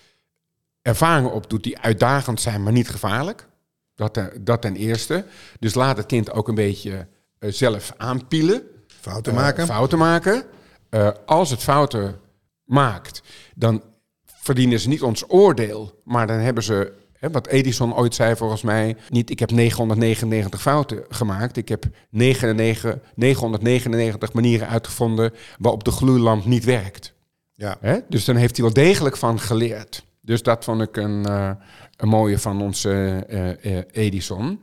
ervaringen 0.81 1.31
opdoet 1.31 1.63
die 1.63 1.79
uitdagend 1.79 2.41
zijn, 2.41 2.63
maar 2.63 2.73
niet 2.73 2.89
gevaarlijk. 2.89 3.47
Dat, 3.95 4.13
ten- 4.13 4.31
dat 4.43 4.61
ten 4.61 4.75
eerste. 4.75 5.25
Dus 5.59 5.73
laat 5.73 5.97
het 5.97 6.05
kind 6.05 6.31
ook 6.31 6.47
een 6.47 6.55
beetje 6.55 7.07
eh, 7.39 7.51
zelf 7.51 7.93
aanpielen. 7.97 8.63
Fouten 8.87 9.31
eh, 9.33 9.37
maken. 9.39 9.65
fouten 9.65 9.97
maken. 9.97 10.43
Eh, 10.89 11.09
als 11.25 11.49
het 11.49 11.63
fouten 11.63 12.19
maakt, 12.63 13.21
dan 13.55 13.83
verdienen 14.25 14.79
ze 14.79 14.87
niet 14.87 15.01
ons 15.01 15.23
oordeel, 15.29 16.01
maar 16.03 16.27
dan 16.27 16.37
hebben 16.37 16.63
ze, 16.63 16.93
wat 17.31 17.47
Edison 17.47 17.95
ooit 17.95 18.15
zei 18.15 18.35
volgens 18.35 18.61
mij, 18.61 18.95
niet 19.09 19.29
ik 19.29 19.39
heb 19.39 19.51
999 19.51 20.61
fouten 20.61 21.03
gemaakt, 21.09 21.57
ik 21.57 21.69
heb 21.69 21.85
99, 22.09 22.97
999 23.15 24.33
manieren 24.33 24.67
uitgevonden 24.67 25.33
waarop 25.57 25.83
de 25.83 25.91
gloeilamp 25.91 26.45
niet 26.45 26.63
werkt. 26.63 27.13
ja. 27.53 27.77
Hè? 27.79 27.97
Dus 28.09 28.25
dan 28.25 28.35
heeft 28.35 28.57
hij 28.57 28.65
wel 28.65 28.73
degelijk 28.73 29.17
van 29.17 29.39
geleerd. 29.39 30.05
Dus 30.21 30.43
dat 30.43 30.63
vond 30.63 30.81
ik 30.81 30.97
een, 30.97 31.25
eh, 31.25 31.51
een 31.97 32.07
mooie 32.07 32.39
van 32.39 32.61
onze 32.61 32.91
eh, 33.27 33.77
eh, 33.77 33.83
Edison. 33.91 34.59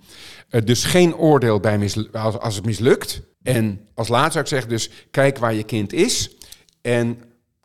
Dus 0.64 0.84
geen 0.84 1.16
oordeel 1.16 1.60
bij 1.60 1.90
als, 2.12 2.38
als 2.38 2.56
het 2.56 2.64
mislukt. 2.64 3.20
En 3.42 3.88
als 3.94 4.08
laatste 4.08 4.32
zou 4.32 4.44
ik 4.44 4.50
zeggen, 4.50 4.68
dus 4.68 4.90
kijk 5.10 5.38
waar 5.38 5.54
je 5.54 5.62
kind 5.62 5.92
is. 5.92 6.36
En 6.80 7.18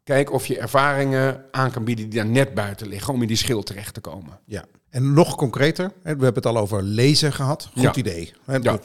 kijk 0.04 0.32
of 0.32 0.46
je 0.46 0.60
ervaringen 0.60 1.46
aan 1.52 1.72
kan 1.72 1.84
bieden 1.84 2.10
die 2.10 2.20
daar 2.20 2.30
net 2.30 2.54
buiten 2.54 2.88
liggen 2.88 3.14
om 3.14 3.22
in 3.22 3.28
die 3.28 3.38
schil 3.38 3.64
terecht 3.64 3.94
te 3.94 4.02
komen. 4.02 4.40
Ja. 4.46 4.66
En 4.96 5.14
nog 5.14 5.36
concreter, 5.36 5.92
we 6.02 6.10
hebben 6.10 6.34
het 6.34 6.46
al 6.46 6.58
over 6.58 6.84
lezen 6.84 7.34
gehad. 7.34 7.70
Goed 7.74 7.82
Ja. 7.82 7.96
idee. 7.96 8.34
Ja. 8.62 8.80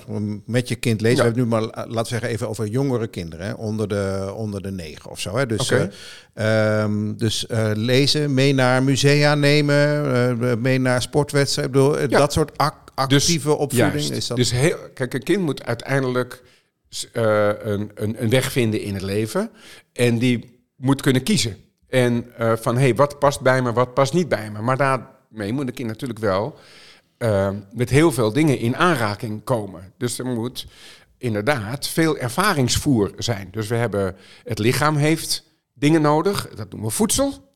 Met 0.47 0.69
je 0.69 0.75
kind 0.75 1.01
lezen. 1.01 1.17
Ja. 1.25 1.31
We 1.33 1.39
hebben 1.39 1.43
nu 1.43 1.49
maar, 1.49 1.63
eh, 1.63 1.91
laten 1.91 2.03
we 2.03 2.09
zeggen, 2.09 2.29
even 2.29 2.49
over 2.49 2.67
jongere 2.67 3.07
kinderen. 3.07 3.57
Onder, 3.57 3.89
de, 3.89 4.33
onder 4.35 4.63
de 4.63 4.71
negen 4.71 5.11
of 5.11 5.21
zo. 5.21 5.47
Dus, 5.47 5.71
eh, 5.71 6.83
ehm, 6.83 7.15
dus 7.17 7.47
eh, 7.47 7.71
lezen, 7.75 8.35
mee 8.35 8.55
naar 8.55 8.83
musea 8.83 9.35
nemen, 9.35 10.61
mee 10.61 10.79
naar 10.79 11.03
sportwedstrijden. 11.03 11.75
Ik 11.75 11.81
bedoel, 11.81 12.09
Ja. 12.09 12.19
dat 12.19 12.33
soort 12.33 12.59
ac- 12.59 12.91
actieve 12.95 13.51
opvoeding. 13.57 13.93
Juist. 13.93 14.11
Is 14.11 14.27
dat... 14.27 14.37
Dus 14.37 14.51
heel, 14.51 14.77
kijk, 14.95 15.15
een 15.15 15.23
kind 15.23 15.43
moet 15.43 15.65
uiteindelijk 15.65 16.43
een, 17.13 17.91
een, 17.95 18.23
een 18.23 18.31
weg 18.31 18.53
vinden 18.53 18.81
in 18.83 18.95
het 18.95 19.03
leven. 19.03 19.51
En 19.93 20.19
die 20.19 20.61
moet 20.77 21.01
kunnen 21.03 21.23
kiezen. 21.23 21.57
En 21.89 22.27
van, 22.37 22.75
hé, 22.75 22.81
hey, 22.83 22.95
wat 22.95 23.19
past 23.19 23.41
bij 23.41 23.63
me, 23.63 23.73
wat 23.73 23.95
past 23.95 24.13
niet 24.13 24.29
bij 24.29 24.51
me. 24.51 24.61
Maar 24.61 24.77
daarmee 25.31 25.53
moet 25.53 25.71
kind 25.71 25.89
natuurlijk 25.89 26.19
wel 26.19 26.59
eh, 27.19 27.51
met 27.73 27.91
heel 27.91 28.13
veel 28.13 28.33
dingen 28.33 28.59
in 28.59 28.77
aanraking 28.77 29.45
komen. 29.45 29.93
Dus 29.97 30.19
er 30.19 30.27
moet 30.27 30.67
inderdaad 31.19 31.89
veel 31.89 32.17
ervaringsvoer 32.17 33.13
zijn. 33.19 33.49
Dus 33.51 33.69
we 33.69 33.75
hebben, 33.75 34.17
het 34.45 34.59
lichaam 34.59 34.97
heeft 34.97 35.45
dingen 35.75 36.03
nodig, 36.03 36.49
dat 36.55 36.71
noemen 36.71 36.89
we 36.89 36.95
voedsel. 36.95 37.49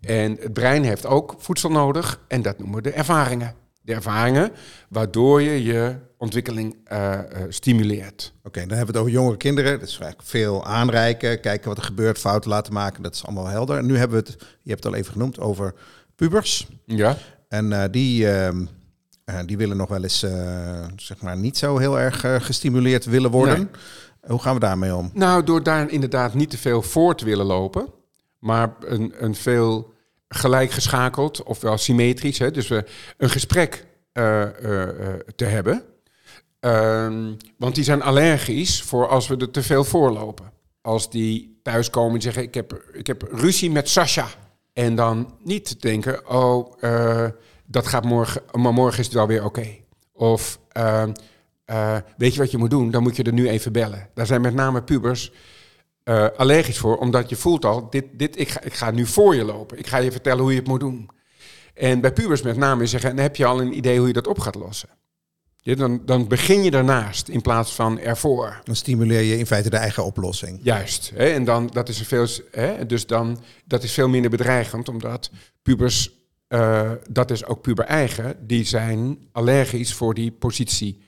En 0.00 0.36
het 0.40 0.52
brein 0.52 0.84
heeft 0.84 1.06
ook 1.06 1.34
voedsel 1.38 1.70
nodig 1.70 2.20
en 2.28 2.42
dat 2.42 2.58
noemen 2.58 2.76
we 2.76 2.82
de 2.82 2.90
ervaringen. 2.90 3.54
De 3.82 3.94
ervaringen 3.94 4.52
waardoor 4.88 5.42
je 5.42 5.62
je 5.62 5.96
ontwikkeling 6.18 6.76
eh, 6.84 7.12
eh, 7.12 7.26
stimuleert. 7.48 8.32
Oké, 8.42 8.60
dan 8.60 8.76
hebben 8.76 8.86
we 8.86 8.92
het 8.92 9.00
over 9.00 9.12
jongere 9.12 9.36
kinderen. 9.36 9.78
Dat 9.78 9.88
is 9.88 9.98
eigenlijk 9.98 10.28
veel 10.28 10.64
aanreiken, 10.64 11.40
kijken 11.40 11.68
wat 11.68 11.78
er 11.78 11.84
gebeurt, 11.84 12.18
fouten 12.18 12.50
laten 12.50 12.72
maken. 12.72 13.02
Dat 13.02 13.14
is 13.14 13.24
allemaal 13.24 13.46
helder. 13.46 13.78
En 13.78 13.86
nu 13.86 13.96
hebben 13.96 14.24
we 14.24 14.30
het, 14.30 14.40
je 14.40 14.70
hebt 14.70 14.84
het 14.84 14.92
al 14.92 14.98
even 14.98 15.12
genoemd, 15.12 15.40
over 15.40 15.74
pubers. 16.20 16.66
Ja? 16.84 17.16
En 17.48 17.72
eh, 17.72 17.90
die, 17.90 18.30
ehm, 18.30 18.64
eh, 19.24 19.38
die 19.46 19.56
willen 19.56 19.76
nog 19.76 19.88
wel 19.88 20.02
eens, 20.02 20.22
eh, 20.22 20.84
zeg 20.96 21.20
maar, 21.20 21.36
niet 21.36 21.58
zo 21.58 21.78
heel 21.78 21.98
erg 21.98 22.20
gestimuleerd 22.20 23.04
willen 23.04 23.30
worden. 23.30 23.58
Nee. 23.58 23.68
Hoe 24.30 24.40
gaan 24.40 24.54
we 24.54 24.60
daarmee 24.60 24.94
om? 24.94 25.10
Nou, 25.14 25.44
door 25.44 25.62
daar 25.62 25.90
inderdaad 25.90 26.34
niet 26.34 26.50
te 26.50 26.58
veel 26.58 26.82
voor 26.82 27.16
te 27.16 27.24
willen 27.24 27.46
lopen, 27.46 27.86
maar 28.38 28.74
een, 28.80 29.12
een 29.18 29.34
veel 29.34 29.92
gelijk 30.28 30.70
geschakeld, 30.70 31.42
ofwel 31.42 31.78
symmetrisch, 31.78 32.38
hè, 32.38 32.50
dus 32.50 32.68
we 32.68 32.84
een 33.16 33.30
gesprek 33.30 33.86
te 35.36 35.44
hebben. 35.44 35.82
Ehm, 36.60 37.32
want 37.56 37.74
die 37.74 37.84
zijn 37.84 38.02
allergisch 38.02 38.82
voor 38.82 39.08
als 39.08 39.28
we 39.28 39.36
er 39.36 39.50
te 39.50 39.62
veel 39.62 39.84
voorlopen. 39.84 40.52
Als 40.80 41.10
die 41.10 41.60
thuiskomen 41.62 42.14
en 42.14 42.22
zeggen: 42.22 42.42
ik 42.42 42.54
heb, 42.54 42.82
ik 42.92 43.06
heb 43.06 43.22
ruzie 43.22 43.70
met 43.70 43.88
Sasha. 43.88 44.28
En 44.80 44.94
dan 44.94 45.34
niet 45.44 45.82
denken: 45.82 46.28
oh, 46.28 46.72
uh, 46.80 47.26
dat 47.66 47.86
gaat 47.86 48.04
morgen, 48.04 48.42
maar 48.52 48.72
morgen 48.72 48.98
is 48.98 49.04
het 49.04 49.14
wel 49.14 49.26
weer 49.26 49.44
oké. 49.44 49.66
Of 50.12 50.58
uh, 50.76 51.02
uh, 51.66 51.96
weet 52.16 52.34
je 52.34 52.40
wat 52.40 52.50
je 52.50 52.58
moet 52.58 52.70
doen? 52.70 52.90
Dan 52.90 53.02
moet 53.02 53.16
je 53.16 53.22
er 53.22 53.32
nu 53.32 53.48
even 53.48 53.72
bellen. 53.72 54.08
Daar 54.14 54.26
zijn 54.26 54.40
met 54.40 54.54
name 54.54 54.82
pubers 54.82 55.32
allergisch 56.36 56.78
voor, 56.78 56.96
omdat 56.96 57.28
je 57.28 57.36
voelt 57.36 57.64
al: 57.64 57.90
dit, 57.90 58.04
dit, 58.12 58.38
ik, 58.38 58.48
ga, 58.48 58.60
ik 58.62 58.74
ga 58.74 58.90
nu 58.90 59.06
voor 59.06 59.34
je 59.34 59.44
lopen. 59.44 59.78
Ik 59.78 59.86
ga 59.86 59.96
je 59.96 60.12
vertellen 60.12 60.42
hoe 60.42 60.52
je 60.52 60.58
het 60.58 60.68
moet 60.68 60.80
doen. 60.80 61.08
En 61.74 62.00
bij 62.00 62.12
pubers 62.12 62.42
met 62.42 62.56
name 62.56 62.86
zeggen: 62.86 63.16
dan 63.16 63.24
heb 63.24 63.36
je 63.36 63.46
al 63.46 63.60
een 63.60 63.76
idee 63.76 63.98
hoe 63.98 64.06
je 64.06 64.12
dat 64.12 64.26
op 64.26 64.38
gaat 64.38 64.54
lossen. 64.54 64.88
Ja, 65.62 65.74
dan, 65.74 66.02
dan 66.04 66.28
begin 66.28 66.62
je 66.62 66.70
daarnaast 66.70 67.28
in 67.28 67.40
plaats 67.40 67.74
van 67.74 67.98
ervoor. 67.98 68.60
Dan 68.64 68.76
stimuleer 68.76 69.20
je 69.20 69.38
in 69.38 69.46
feite 69.46 69.70
de 69.70 69.76
eigen 69.76 70.04
oplossing. 70.04 70.60
Juist. 70.62 71.12
Hè, 71.14 71.28
en 71.28 71.44
dan, 71.44 71.66
dat 71.66 71.88
is 71.88 72.02
veel, 72.02 72.26
hè, 72.50 72.86
dus 72.86 73.06
dan, 73.06 73.38
dat 73.64 73.82
is 73.82 73.92
veel 73.92 74.08
minder 74.08 74.30
bedreigend, 74.30 74.88
omdat 74.88 75.30
pubers, 75.62 76.10
uh, 76.48 76.90
dat 77.10 77.30
is 77.30 77.44
ook 77.44 77.60
puber 77.62 77.84
eigen, 77.84 78.46
die 78.46 78.64
zijn 78.64 79.18
allergisch 79.32 79.94
voor 79.94 80.14
die 80.14 80.30
positie 80.30 81.00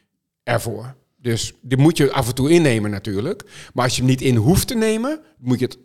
ervoor. 0.42 0.94
Dus 1.16 1.54
die 1.60 1.78
moet 1.78 1.96
je 1.96 2.12
af 2.12 2.28
en 2.28 2.34
toe 2.34 2.50
innemen 2.50 2.90
natuurlijk. 2.90 3.44
Maar 3.74 3.84
als 3.84 3.94
je 3.94 4.00
hem 4.02 4.10
niet 4.10 4.20
in 4.20 4.36
hoeft 4.36 4.66
te 4.66 4.74
nemen, 4.74 5.20
moet 5.38 5.58
je 5.58 5.64
het 5.64 5.78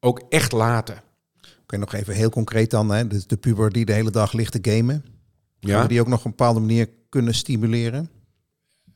ook 0.00 0.22
echt 0.28 0.52
laten. 0.52 1.02
Oké, 1.62 1.76
nog 1.76 1.94
even 1.94 2.14
heel 2.14 2.30
concreet 2.30 2.70
dan. 2.70 2.90
Hè? 2.90 3.06
Dus 3.06 3.26
de 3.26 3.36
puber 3.36 3.72
die 3.72 3.84
de 3.84 3.92
hele 3.92 4.10
dag 4.10 4.32
ligt 4.32 4.62
te 4.62 4.70
gamen. 4.72 5.04
Ja. 5.60 5.86
die 5.86 6.00
ook 6.00 6.06
nog 6.06 6.18
op 6.18 6.24
een 6.24 6.30
bepaalde 6.30 6.60
manier 6.60 6.88
kunnen 7.14 7.34
stimuleren? 7.34 8.10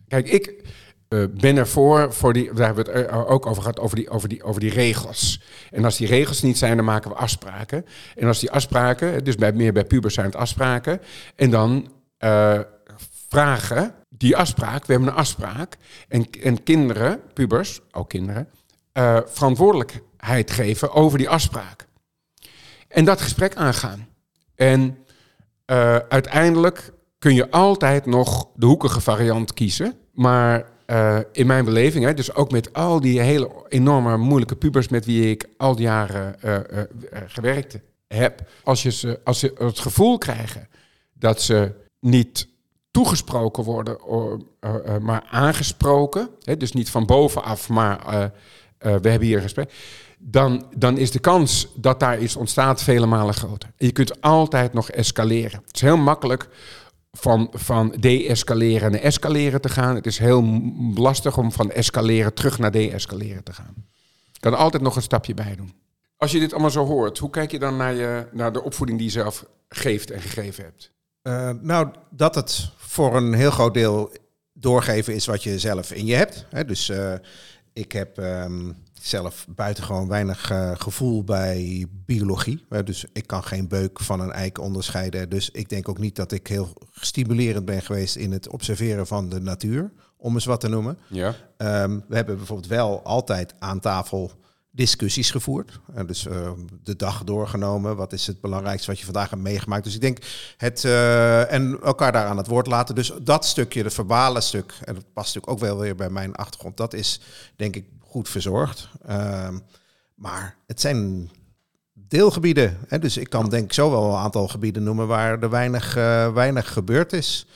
Kijk, 0.08 0.28
ik 0.28 0.62
uh, 1.08 1.24
ben 1.40 1.56
ervoor, 1.56 2.12
voor 2.12 2.32
die, 2.32 2.52
daar 2.52 2.66
hebben 2.66 2.84
we 2.84 2.90
het 2.90 3.10
ook 3.10 3.46
over 3.46 3.62
gehad, 3.62 3.80
over 3.80 3.96
die, 3.96 4.08
over, 4.10 4.28
die, 4.28 4.42
over 4.42 4.60
die 4.60 4.70
regels. 4.70 5.42
En 5.70 5.84
als 5.84 5.96
die 5.96 6.06
regels 6.06 6.42
niet 6.42 6.58
zijn, 6.58 6.76
dan 6.76 6.84
maken 6.84 7.10
we 7.10 7.16
afspraken. 7.16 7.84
En 8.16 8.26
als 8.26 8.40
die 8.40 8.50
afspraken, 8.50 9.24
dus 9.24 9.34
bij, 9.34 9.52
meer 9.52 9.72
bij 9.72 9.84
pubers 9.84 10.14
zijn 10.14 10.26
het 10.26 10.36
afspraken. 10.36 11.00
En 11.36 11.50
dan 11.50 11.92
uh, 12.18 12.60
vragen 13.28 13.94
die 14.08 14.36
afspraak, 14.36 14.86
we 14.86 14.92
hebben 14.92 15.10
een 15.10 15.14
afspraak. 15.14 15.76
En, 16.08 16.30
en 16.42 16.62
kinderen, 16.62 17.20
pubers, 17.32 17.80
ook 17.90 18.08
kinderen, 18.08 18.48
verantwoordelijkheid 19.26 20.50
geven 20.50 20.92
over 20.92 21.18
die 21.18 21.28
afspraak. 21.28 21.86
En 22.88 23.04
dat 23.04 23.20
gesprek 23.20 23.54
aangaan. 23.54 24.08
En 24.54 24.98
uiteindelijk 26.08 26.92
kun 27.18 27.34
je 27.34 27.50
altijd 27.50 28.06
nog 28.06 28.48
de 28.54 28.66
hoekige 28.66 29.00
variant 29.00 29.54
kiezen. 29.54 29.94
Maar 30.12 30.66
uh, 30.86 31.18
in 31.32 31.46
mijn 31.46 31.64
beleving, 31.64 32.04
hè, 32.04 32.14
dus 32.14 32.34
ook 32.34 32.50
met 32.50 32.72
al 32.72 33.00
die 33.00 33.20
hele 33.20 33.50
enorme 33.68 34.16
moeilijke 34.16 34.56
pubers 34.56 34.88
met 34.88 35.04
wie 35.04 35.30
ik 35.30 35.48
al 35.56 35.76
die 35.76 35.84
jaren 35.84 36.36
uh, 36.44 36.54
uh, 36.54 36.60
gewerkt 37.26 37.78
heb, 38.06 38.48
als, 38.64 38.82
je 38.82 38.90
ze, 38.90 39.20
als 39.24 39.38
ze 39.38 39.54
het 39.58 39.78
gevoel 39.78 40.18
krijgen 40.18 40.68
dat 41.12 41.42
ze 41.42 41.72
niet 42.00 42.48
toegesproken 42.90 43.64
worden, 43.64 43.98
maar 45.00 45.26
aangesproken, 45.30 46.28
hè, 46.42 46.56
dus 46.56 46.72
niet 46.72 46.90
van 46.90 47.06
bovenaf, 47.06 47.68
maar 47.68 48.30
we 48.78 48.88
hebben 48.88 49.20
hier 49.20 49.36
een 49.36 49.42
gesprek, 49.42 49.72
dan, 50.18 50.66
dan 50.76 50.98
is 50.98 51.10
de 51.10 51.18
kans 51.18 51.68
dat 51.74 52.00
daar 52.00 52.18
iets 52.18 52.36
ontstaat 52.36 52.82
vele 52.82 53.06
malen 53.06 53.34
groter. 53.34 53.72
je 53.76 53.92
kunt 53.92 54.20
altijd 54.20 54.72
nog 54.72 54.90
escaleren. 54.90 55.62
Het 55.66 55.74
is 55.74 55.80
heel 55.80 55.96
makkelijk 55.96 56.48
van, 57.10 57.48
van 57.52 57.94
de-escaleren 57.98 58.90
naar 58.92 59.00
escaleren 59.00 59.60
te 59.60 59.68
gaan. 59.68 59.94
Het 59.94 60.06
is 60.06 60.18
heel 60.18 60.62
lastig 60.94 61.38
om 61.38 61.52
van 61.52 61.70
escaleren 61.70 62.34
terug 62.34 62.58
naar 62.58 62.70
de-escaleren 62.70 63.44
te 63.44 63.52
gaan. 63.52 63.74
Je 64.32 64.40
kan 64.40 64.54
altijd 64.54 64.82
nog 64.82 64.96
een 64.96 65.02
stapje 65.02 65.34
bij 65.34 65.56
doen. 65.56 65.72
Als 66.16 66.32
je 66.32 66.38
dit 66.38 66.52
allemaal 66.52 66.70
zo 66.70 66.84
hoort, 66.84 67.18
hoe 67.18 67.30
kijk 67.30 67.50
je 67.50 67.58
dan 67.58 67.76
naar, 67.76 67.94
je, 67.94 68.26
naar 68.32 68.52
de 68.52 68.62
opvoeding 68.62 68.98
die 68.98 69.06
je 69.06 69.12
zelf 69.12 69.46
geeft 69.68 70.10
en 70.10 70.20
gegeven 70.20 70.64
hebt? 70.64 70.92
Uh, 71.22 71.50
nou, 71.60 71.88
dat 72.10 72.34
het 72.34 72.70
voor 72.76 73.16
een 73.16 73.34
heel 73.34 73.50
groot 73.50 73.74
deel 73.74 74.12
doorgeven 74.52 75.14
is 75.14 75.26
wat 75.26 75.42
je 75.42 75.58
zelf 75.58 75.92
in 75.92 76.06
je 76.06 76.14
hebt. 76.14 76.46
Hè? 76.50 76.64
Dus 76.64 76.88
uh, 76.88 77.14
ik 77.78 77.92
heb 77.92 78.18
um, 78.18 78.76
zelf 79.00 79.46
buitengewoon 79.48 80.08
weinig 80.08 80.50
uh, 80.52 80.72
gevoel 80.78 81.24
bij 81.24 81.86
biologie. 82.06 82.66
dus 82.84 83.04
ik 83.12 83.26
kan 83.26 83.44
geen 83.44 83.68
beuk 83.68 84.00
van 84.00 84.20
een 84.20 84.32
eik 84.32 84.60
onderscheiden. 84.60 85.28
Dus 85.28 85.50
ik 85.50 85.68
denk 85.68 85.88
ook 85.88 85.98
niet 85.98 86.16
dat 86.16 86.32
ik 86.32 86.46
heel 86.46 86.72
stimulerend 86.92 87.64
ben 87.64 87.82
geweest 87.82 88.16
in 88.16 88.32
het 88.32 88.48
observeren 88.48 89.06
van 89.06 89.28
de 89.28 89.40
natuur, 89.40 89.92
om 90.16 90.34
eens 90.34 90.44
wat 90.44 90.60
te 90.60 90.68
noemen. 90.68 90.98
Ja. 91.08 91.34
Um, 91.82 92.04
we 92.08 92.14
hebben 92.14 92.36
bijvoorbeeld 92.36 92.68
wel 92.68 93.02
altijd 93.02 93.54
aan 93.58 93.80
tafel 93.80 94.32
discussies 94.70 95.30
gevoerd. 95.30 95.80
Uh, 95.96 96.06
dus 96.06 96.26
uh, 96.26 96.50
de 96.82 96.96
dag 96.96 97.24
doorgenomen. 97.24 97.96
Wat 97.96 98.12
is 98.12 98.26
het 98.26 98.40
belangrijkste 98.40 98.90
wat 98.90 98.98
je 98.98 99.04
vandaag 99.04 99.30
hebt 99.30 99.42
meegemaakt? 99.42 99.84
Dus 99.84 99.94
ik 99.94 100.00
denk 100.00 100.18
het 100.56 100.84
uh, 100.84 101.52
en 101.52 101.80
elkaar 101.82 102.12
daar 102.12 102.26
aan 102.26 102.36
het 102.36 102.46
woord 102.46 102.66
laten. 102.66 102.94
Dus 102.94 103.12
dat 103.22 103.44
stukje, 103.44 103.82
het 103.82 103.94
verbale 103.94 104.40
stuk, 104.40 104.74
en 104.84 104.94
dat 104.94 105.12
past 105.12 105.34
natuurlijk 105.34 105.52
ook 105.52 105.68
wel 105.68 105.78
weer 105.78 105.94
bij 105.94 106.10
mijn 106.10 106.34
achtergrond. 106.34 106.76
Dat 106.76 106.94
is 106.94 107.20
denk 107.56 107.76
ik 107.76 107.84
goed 108.00 108.28
verzorgd. 108.28 108.88
Ehm, 109.06 109.58
maar 110.14 110.56
het 110.66 110.80
zijn 110.80 111.30
deelgebieden. 111.92 112.78
Hè? 112.88 112.98
Dus 112.98 113.16
ik 113.16 113.30
kan 113.30 113.48
denk 113.48 113.64
ik 113.64 113.72
zo 113.72 113.90
wel 113.90 114.10
een 114.10 114.20
aantal 114.20 114.48
gebieden 114.48 114.82
noemen 114.82 115.06
waar 115.06 115.42
er 115.42 115.50
weinig, 115.50 115.96
uh, 115.96 116.32
weinig 116.32 116.72
gebeurd 116.72 117.12
is. 117.12 117.46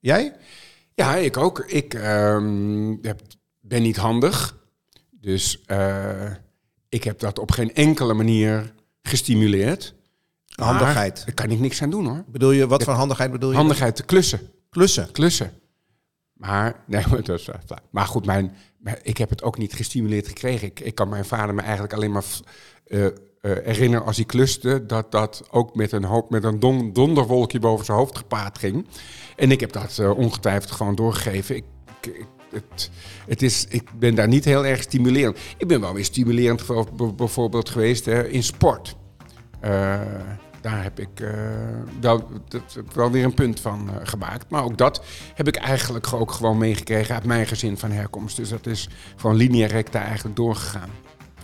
Jij? 0.00 0.36
Ja, 0.94 1.16
ik 1.16 1.36
ook. 1.36 1.58
Ik 1.58 1.94
um, 1.94 3.00
ben 3.60 3.82
niet 3.82 3.96
handig. 3.96 4.56
Dus 5.24 5.64
uh, 5.66 6.30
ik 6.88 7.04
heb 7.04 7.18
dat 7.18 7.38
op 7.38 7.50
geen 7.50 7.74
enkele 7.74 8.14
manier 8.14 8.74
gestimuleerd. 9.02 9.94
Handigheid. 10.46 11.22
Daar 11.24 11.34
kan 11.34 11.50
ik 11.50 11.58
niks 11.58 11.82
aan 11.82 11.90
doen 11.90 12.06
hoor. 12.06 12.24
Bedoel 12.26 12.50
je, 12.50 12.66
wat 12.66 12.82
voor 12.82 12.92
handigheid 12.92 13.30
bedoel 13.30 13.50
je? 13.50 13.56
Handigheid 13.56 13.96
te 13.96 14.02
klussen. 14.02 14.40
Klussen? 14.70 15.12
Klussen. 15.12 15.52
Maar, 16.32 16.82
nee, 16.86 17.04
dat 17.22 17.38
is, 17.38 17.48
maar 17.90 18.06
goed, 18.06 18.26
mijn, 18.26 18.56
ik 19.02 19.16
heb 19.16 19.30
het 19.30 19.42
ook 19.42 19.58
niet 19.58 19.72
gestimuleerd 19.72 20.28
gekregen. 20.28 20.66
Ik, 20.66 20.80
ik 20.80 20.94
kan 20.94 21.08
mijn 21.08 21.24
vader 21.24 21.54
me 21.54 21.60
eigenlijk 21.60 21.92
alleen 21.92 22.12
maar 22.12 22.24
uh, 22.86 23.04
uh, 23.04 23.10
herinneren 23.40 24.06
als 24.06 24.16
hij 24.16 24.24
kluste, 24.24 24.86
dat 24.86 25.12
dat 25.12 25.42
ook 25.50 25.74
met 25.74 25.92
een, 25.92 26.04
hoop, 26.04 26.30
met 26.30 26.44
een 26.44 26.60
don, 26.60 26.92
donderwolkje 26.92 27.58
boven 27.58 27.84
zijn 27.84 27.98
hoofd 27.98 28.18
gepaard 28.18 28.58
ging. 28.58 28.86
En 29.36 29.50
ik 29.50 29.60
heb 29.60 29.72
dat 29.72 29.98
uh, 30.00 30.18
ongetwijfeld 30.18 30.70
gewoon 30.70 30.94
doorgegeven. 30.94 31.56
Ik, 31.56 31.64
ik, 32.00 32.26
het, 32.54 32.90
het 33.26 33.42
is, 33.42 33.66
ik 33.68 33.88
ben 33.98 34.14
daar 34.14 34.28
niet 34.28 34.44
heel 34.44 34.66
erg 34.66 34.82
stimulerend. 34.82 35.38
Ik 35.56 35.68
ben 35.68 35.80
wel 35.80 35.94
weer 35.94 36.04
stimulerend 36.04 36.64
bijvoorbeeld 37.16 37.68
geweest 37.68 38.04
hè, 38.04 38.28
in 38.28 38.42
sport 38.42 38.96
daar 40.64 40.82
heb 40.82 41.00
ik 41.00 41.20
uh, 41.20 41.30
dat, 42.00 42.24
dat, 42.48 42.78
wel 42.94 43.10
weer 43.10 43.24
een 43.24 43.34
punt 43.34 43.60
van 43.60 43.88
uh, 43.90 43.96
gemaakt. 44.02 44.50
Maar 44.50 44.64
ook 44.64 44.78
dat 44.78 45.04
heb 45.34 45.48
ik 45.48 45.56
eigenlijk 45.56 46.12
ook 46.12 46.32
gewoon 46.32 46.58
meegekregen 46.58 47.14
uit 47.14 47.24
mijn 47.24 47.46
gezin 47.46 47.78
van 47.78 47.90
herkomst. 47.90 48.36
Dus 48.36 48.48
dat 48.48 48.66
is 48.66 48.88
van 49.16 49.34
linea 49.34 49.66
recta 49.66 50.02
eigenlijk 50.02 50.36
doorgegaan. 50.36 50.90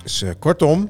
Dus 0.03 0.25
kortom, 0.39 0.89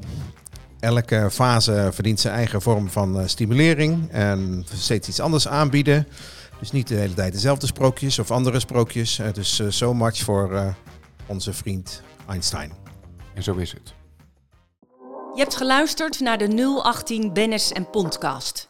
elke 0.81 1.29
fase 1.31 1.89
verdient 1.93 2.21
zijn 2.21 2.35
eigen 2.35 2.63
vorm 2.63 2.91
van 2.91 3.29
stimulering 3.29 4.11
en 4.11 4.65
steeds 4.75 5.09
iets 5.09 5.21
anders 5.21 5.49
aanbieden. 5.49 6.07
Dus 6.61 6.71
niet 6.71 6.89
de 6.89 6.95
hele 6.95 7.15
tijd 7.15 7.33
dezelfde 7.33 7.67
sprookjes 7.67 8.19
of 8.19 8.31
andere 8.31 8.61
sprookjes. 8.61 9.21
dus 9.33 9.63
so 9.69 9.95
much 9.95 10.17
voor 10.17 10.75
onze 11.27 11.53
vriend 11.53 12.03
Einstein. 12.29 12.73
En 13.35 13.43
zo 13.43 13.55
is 13.55 13.73
het. 13.73 13.95
Je 15.35 15.41
hebt 15.41 15.57
geluisterd 15.57 16.21
naar 16.21 16.39
de 16.39 16.81
018 16.83 17.33
Bennis 17.33 17.73
en 17.73 17.91
Podcast. 17.91 18.67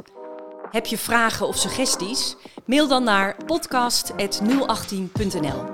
Heb 0.71 0.87
je 0.87 0.99
vragen 0.99 1.47
of 1.47 1.57
suggesties? 1.57 2.37
Mail 2.67 2.89
dan 2.89 3.05
naar 3.05 3.37
podcast.018.nl 3.47 5.65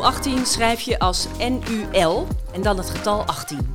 018 0.00 0.46
schrijf 0.46 0.80
je 0.80 0.98
als 0.98 1.26
NUL 1.38 2.26
en 2.52 2.62
dan 2.62 2.76
het 2.76 2.90
getal 2.90 3.24
18. 3.24 3.74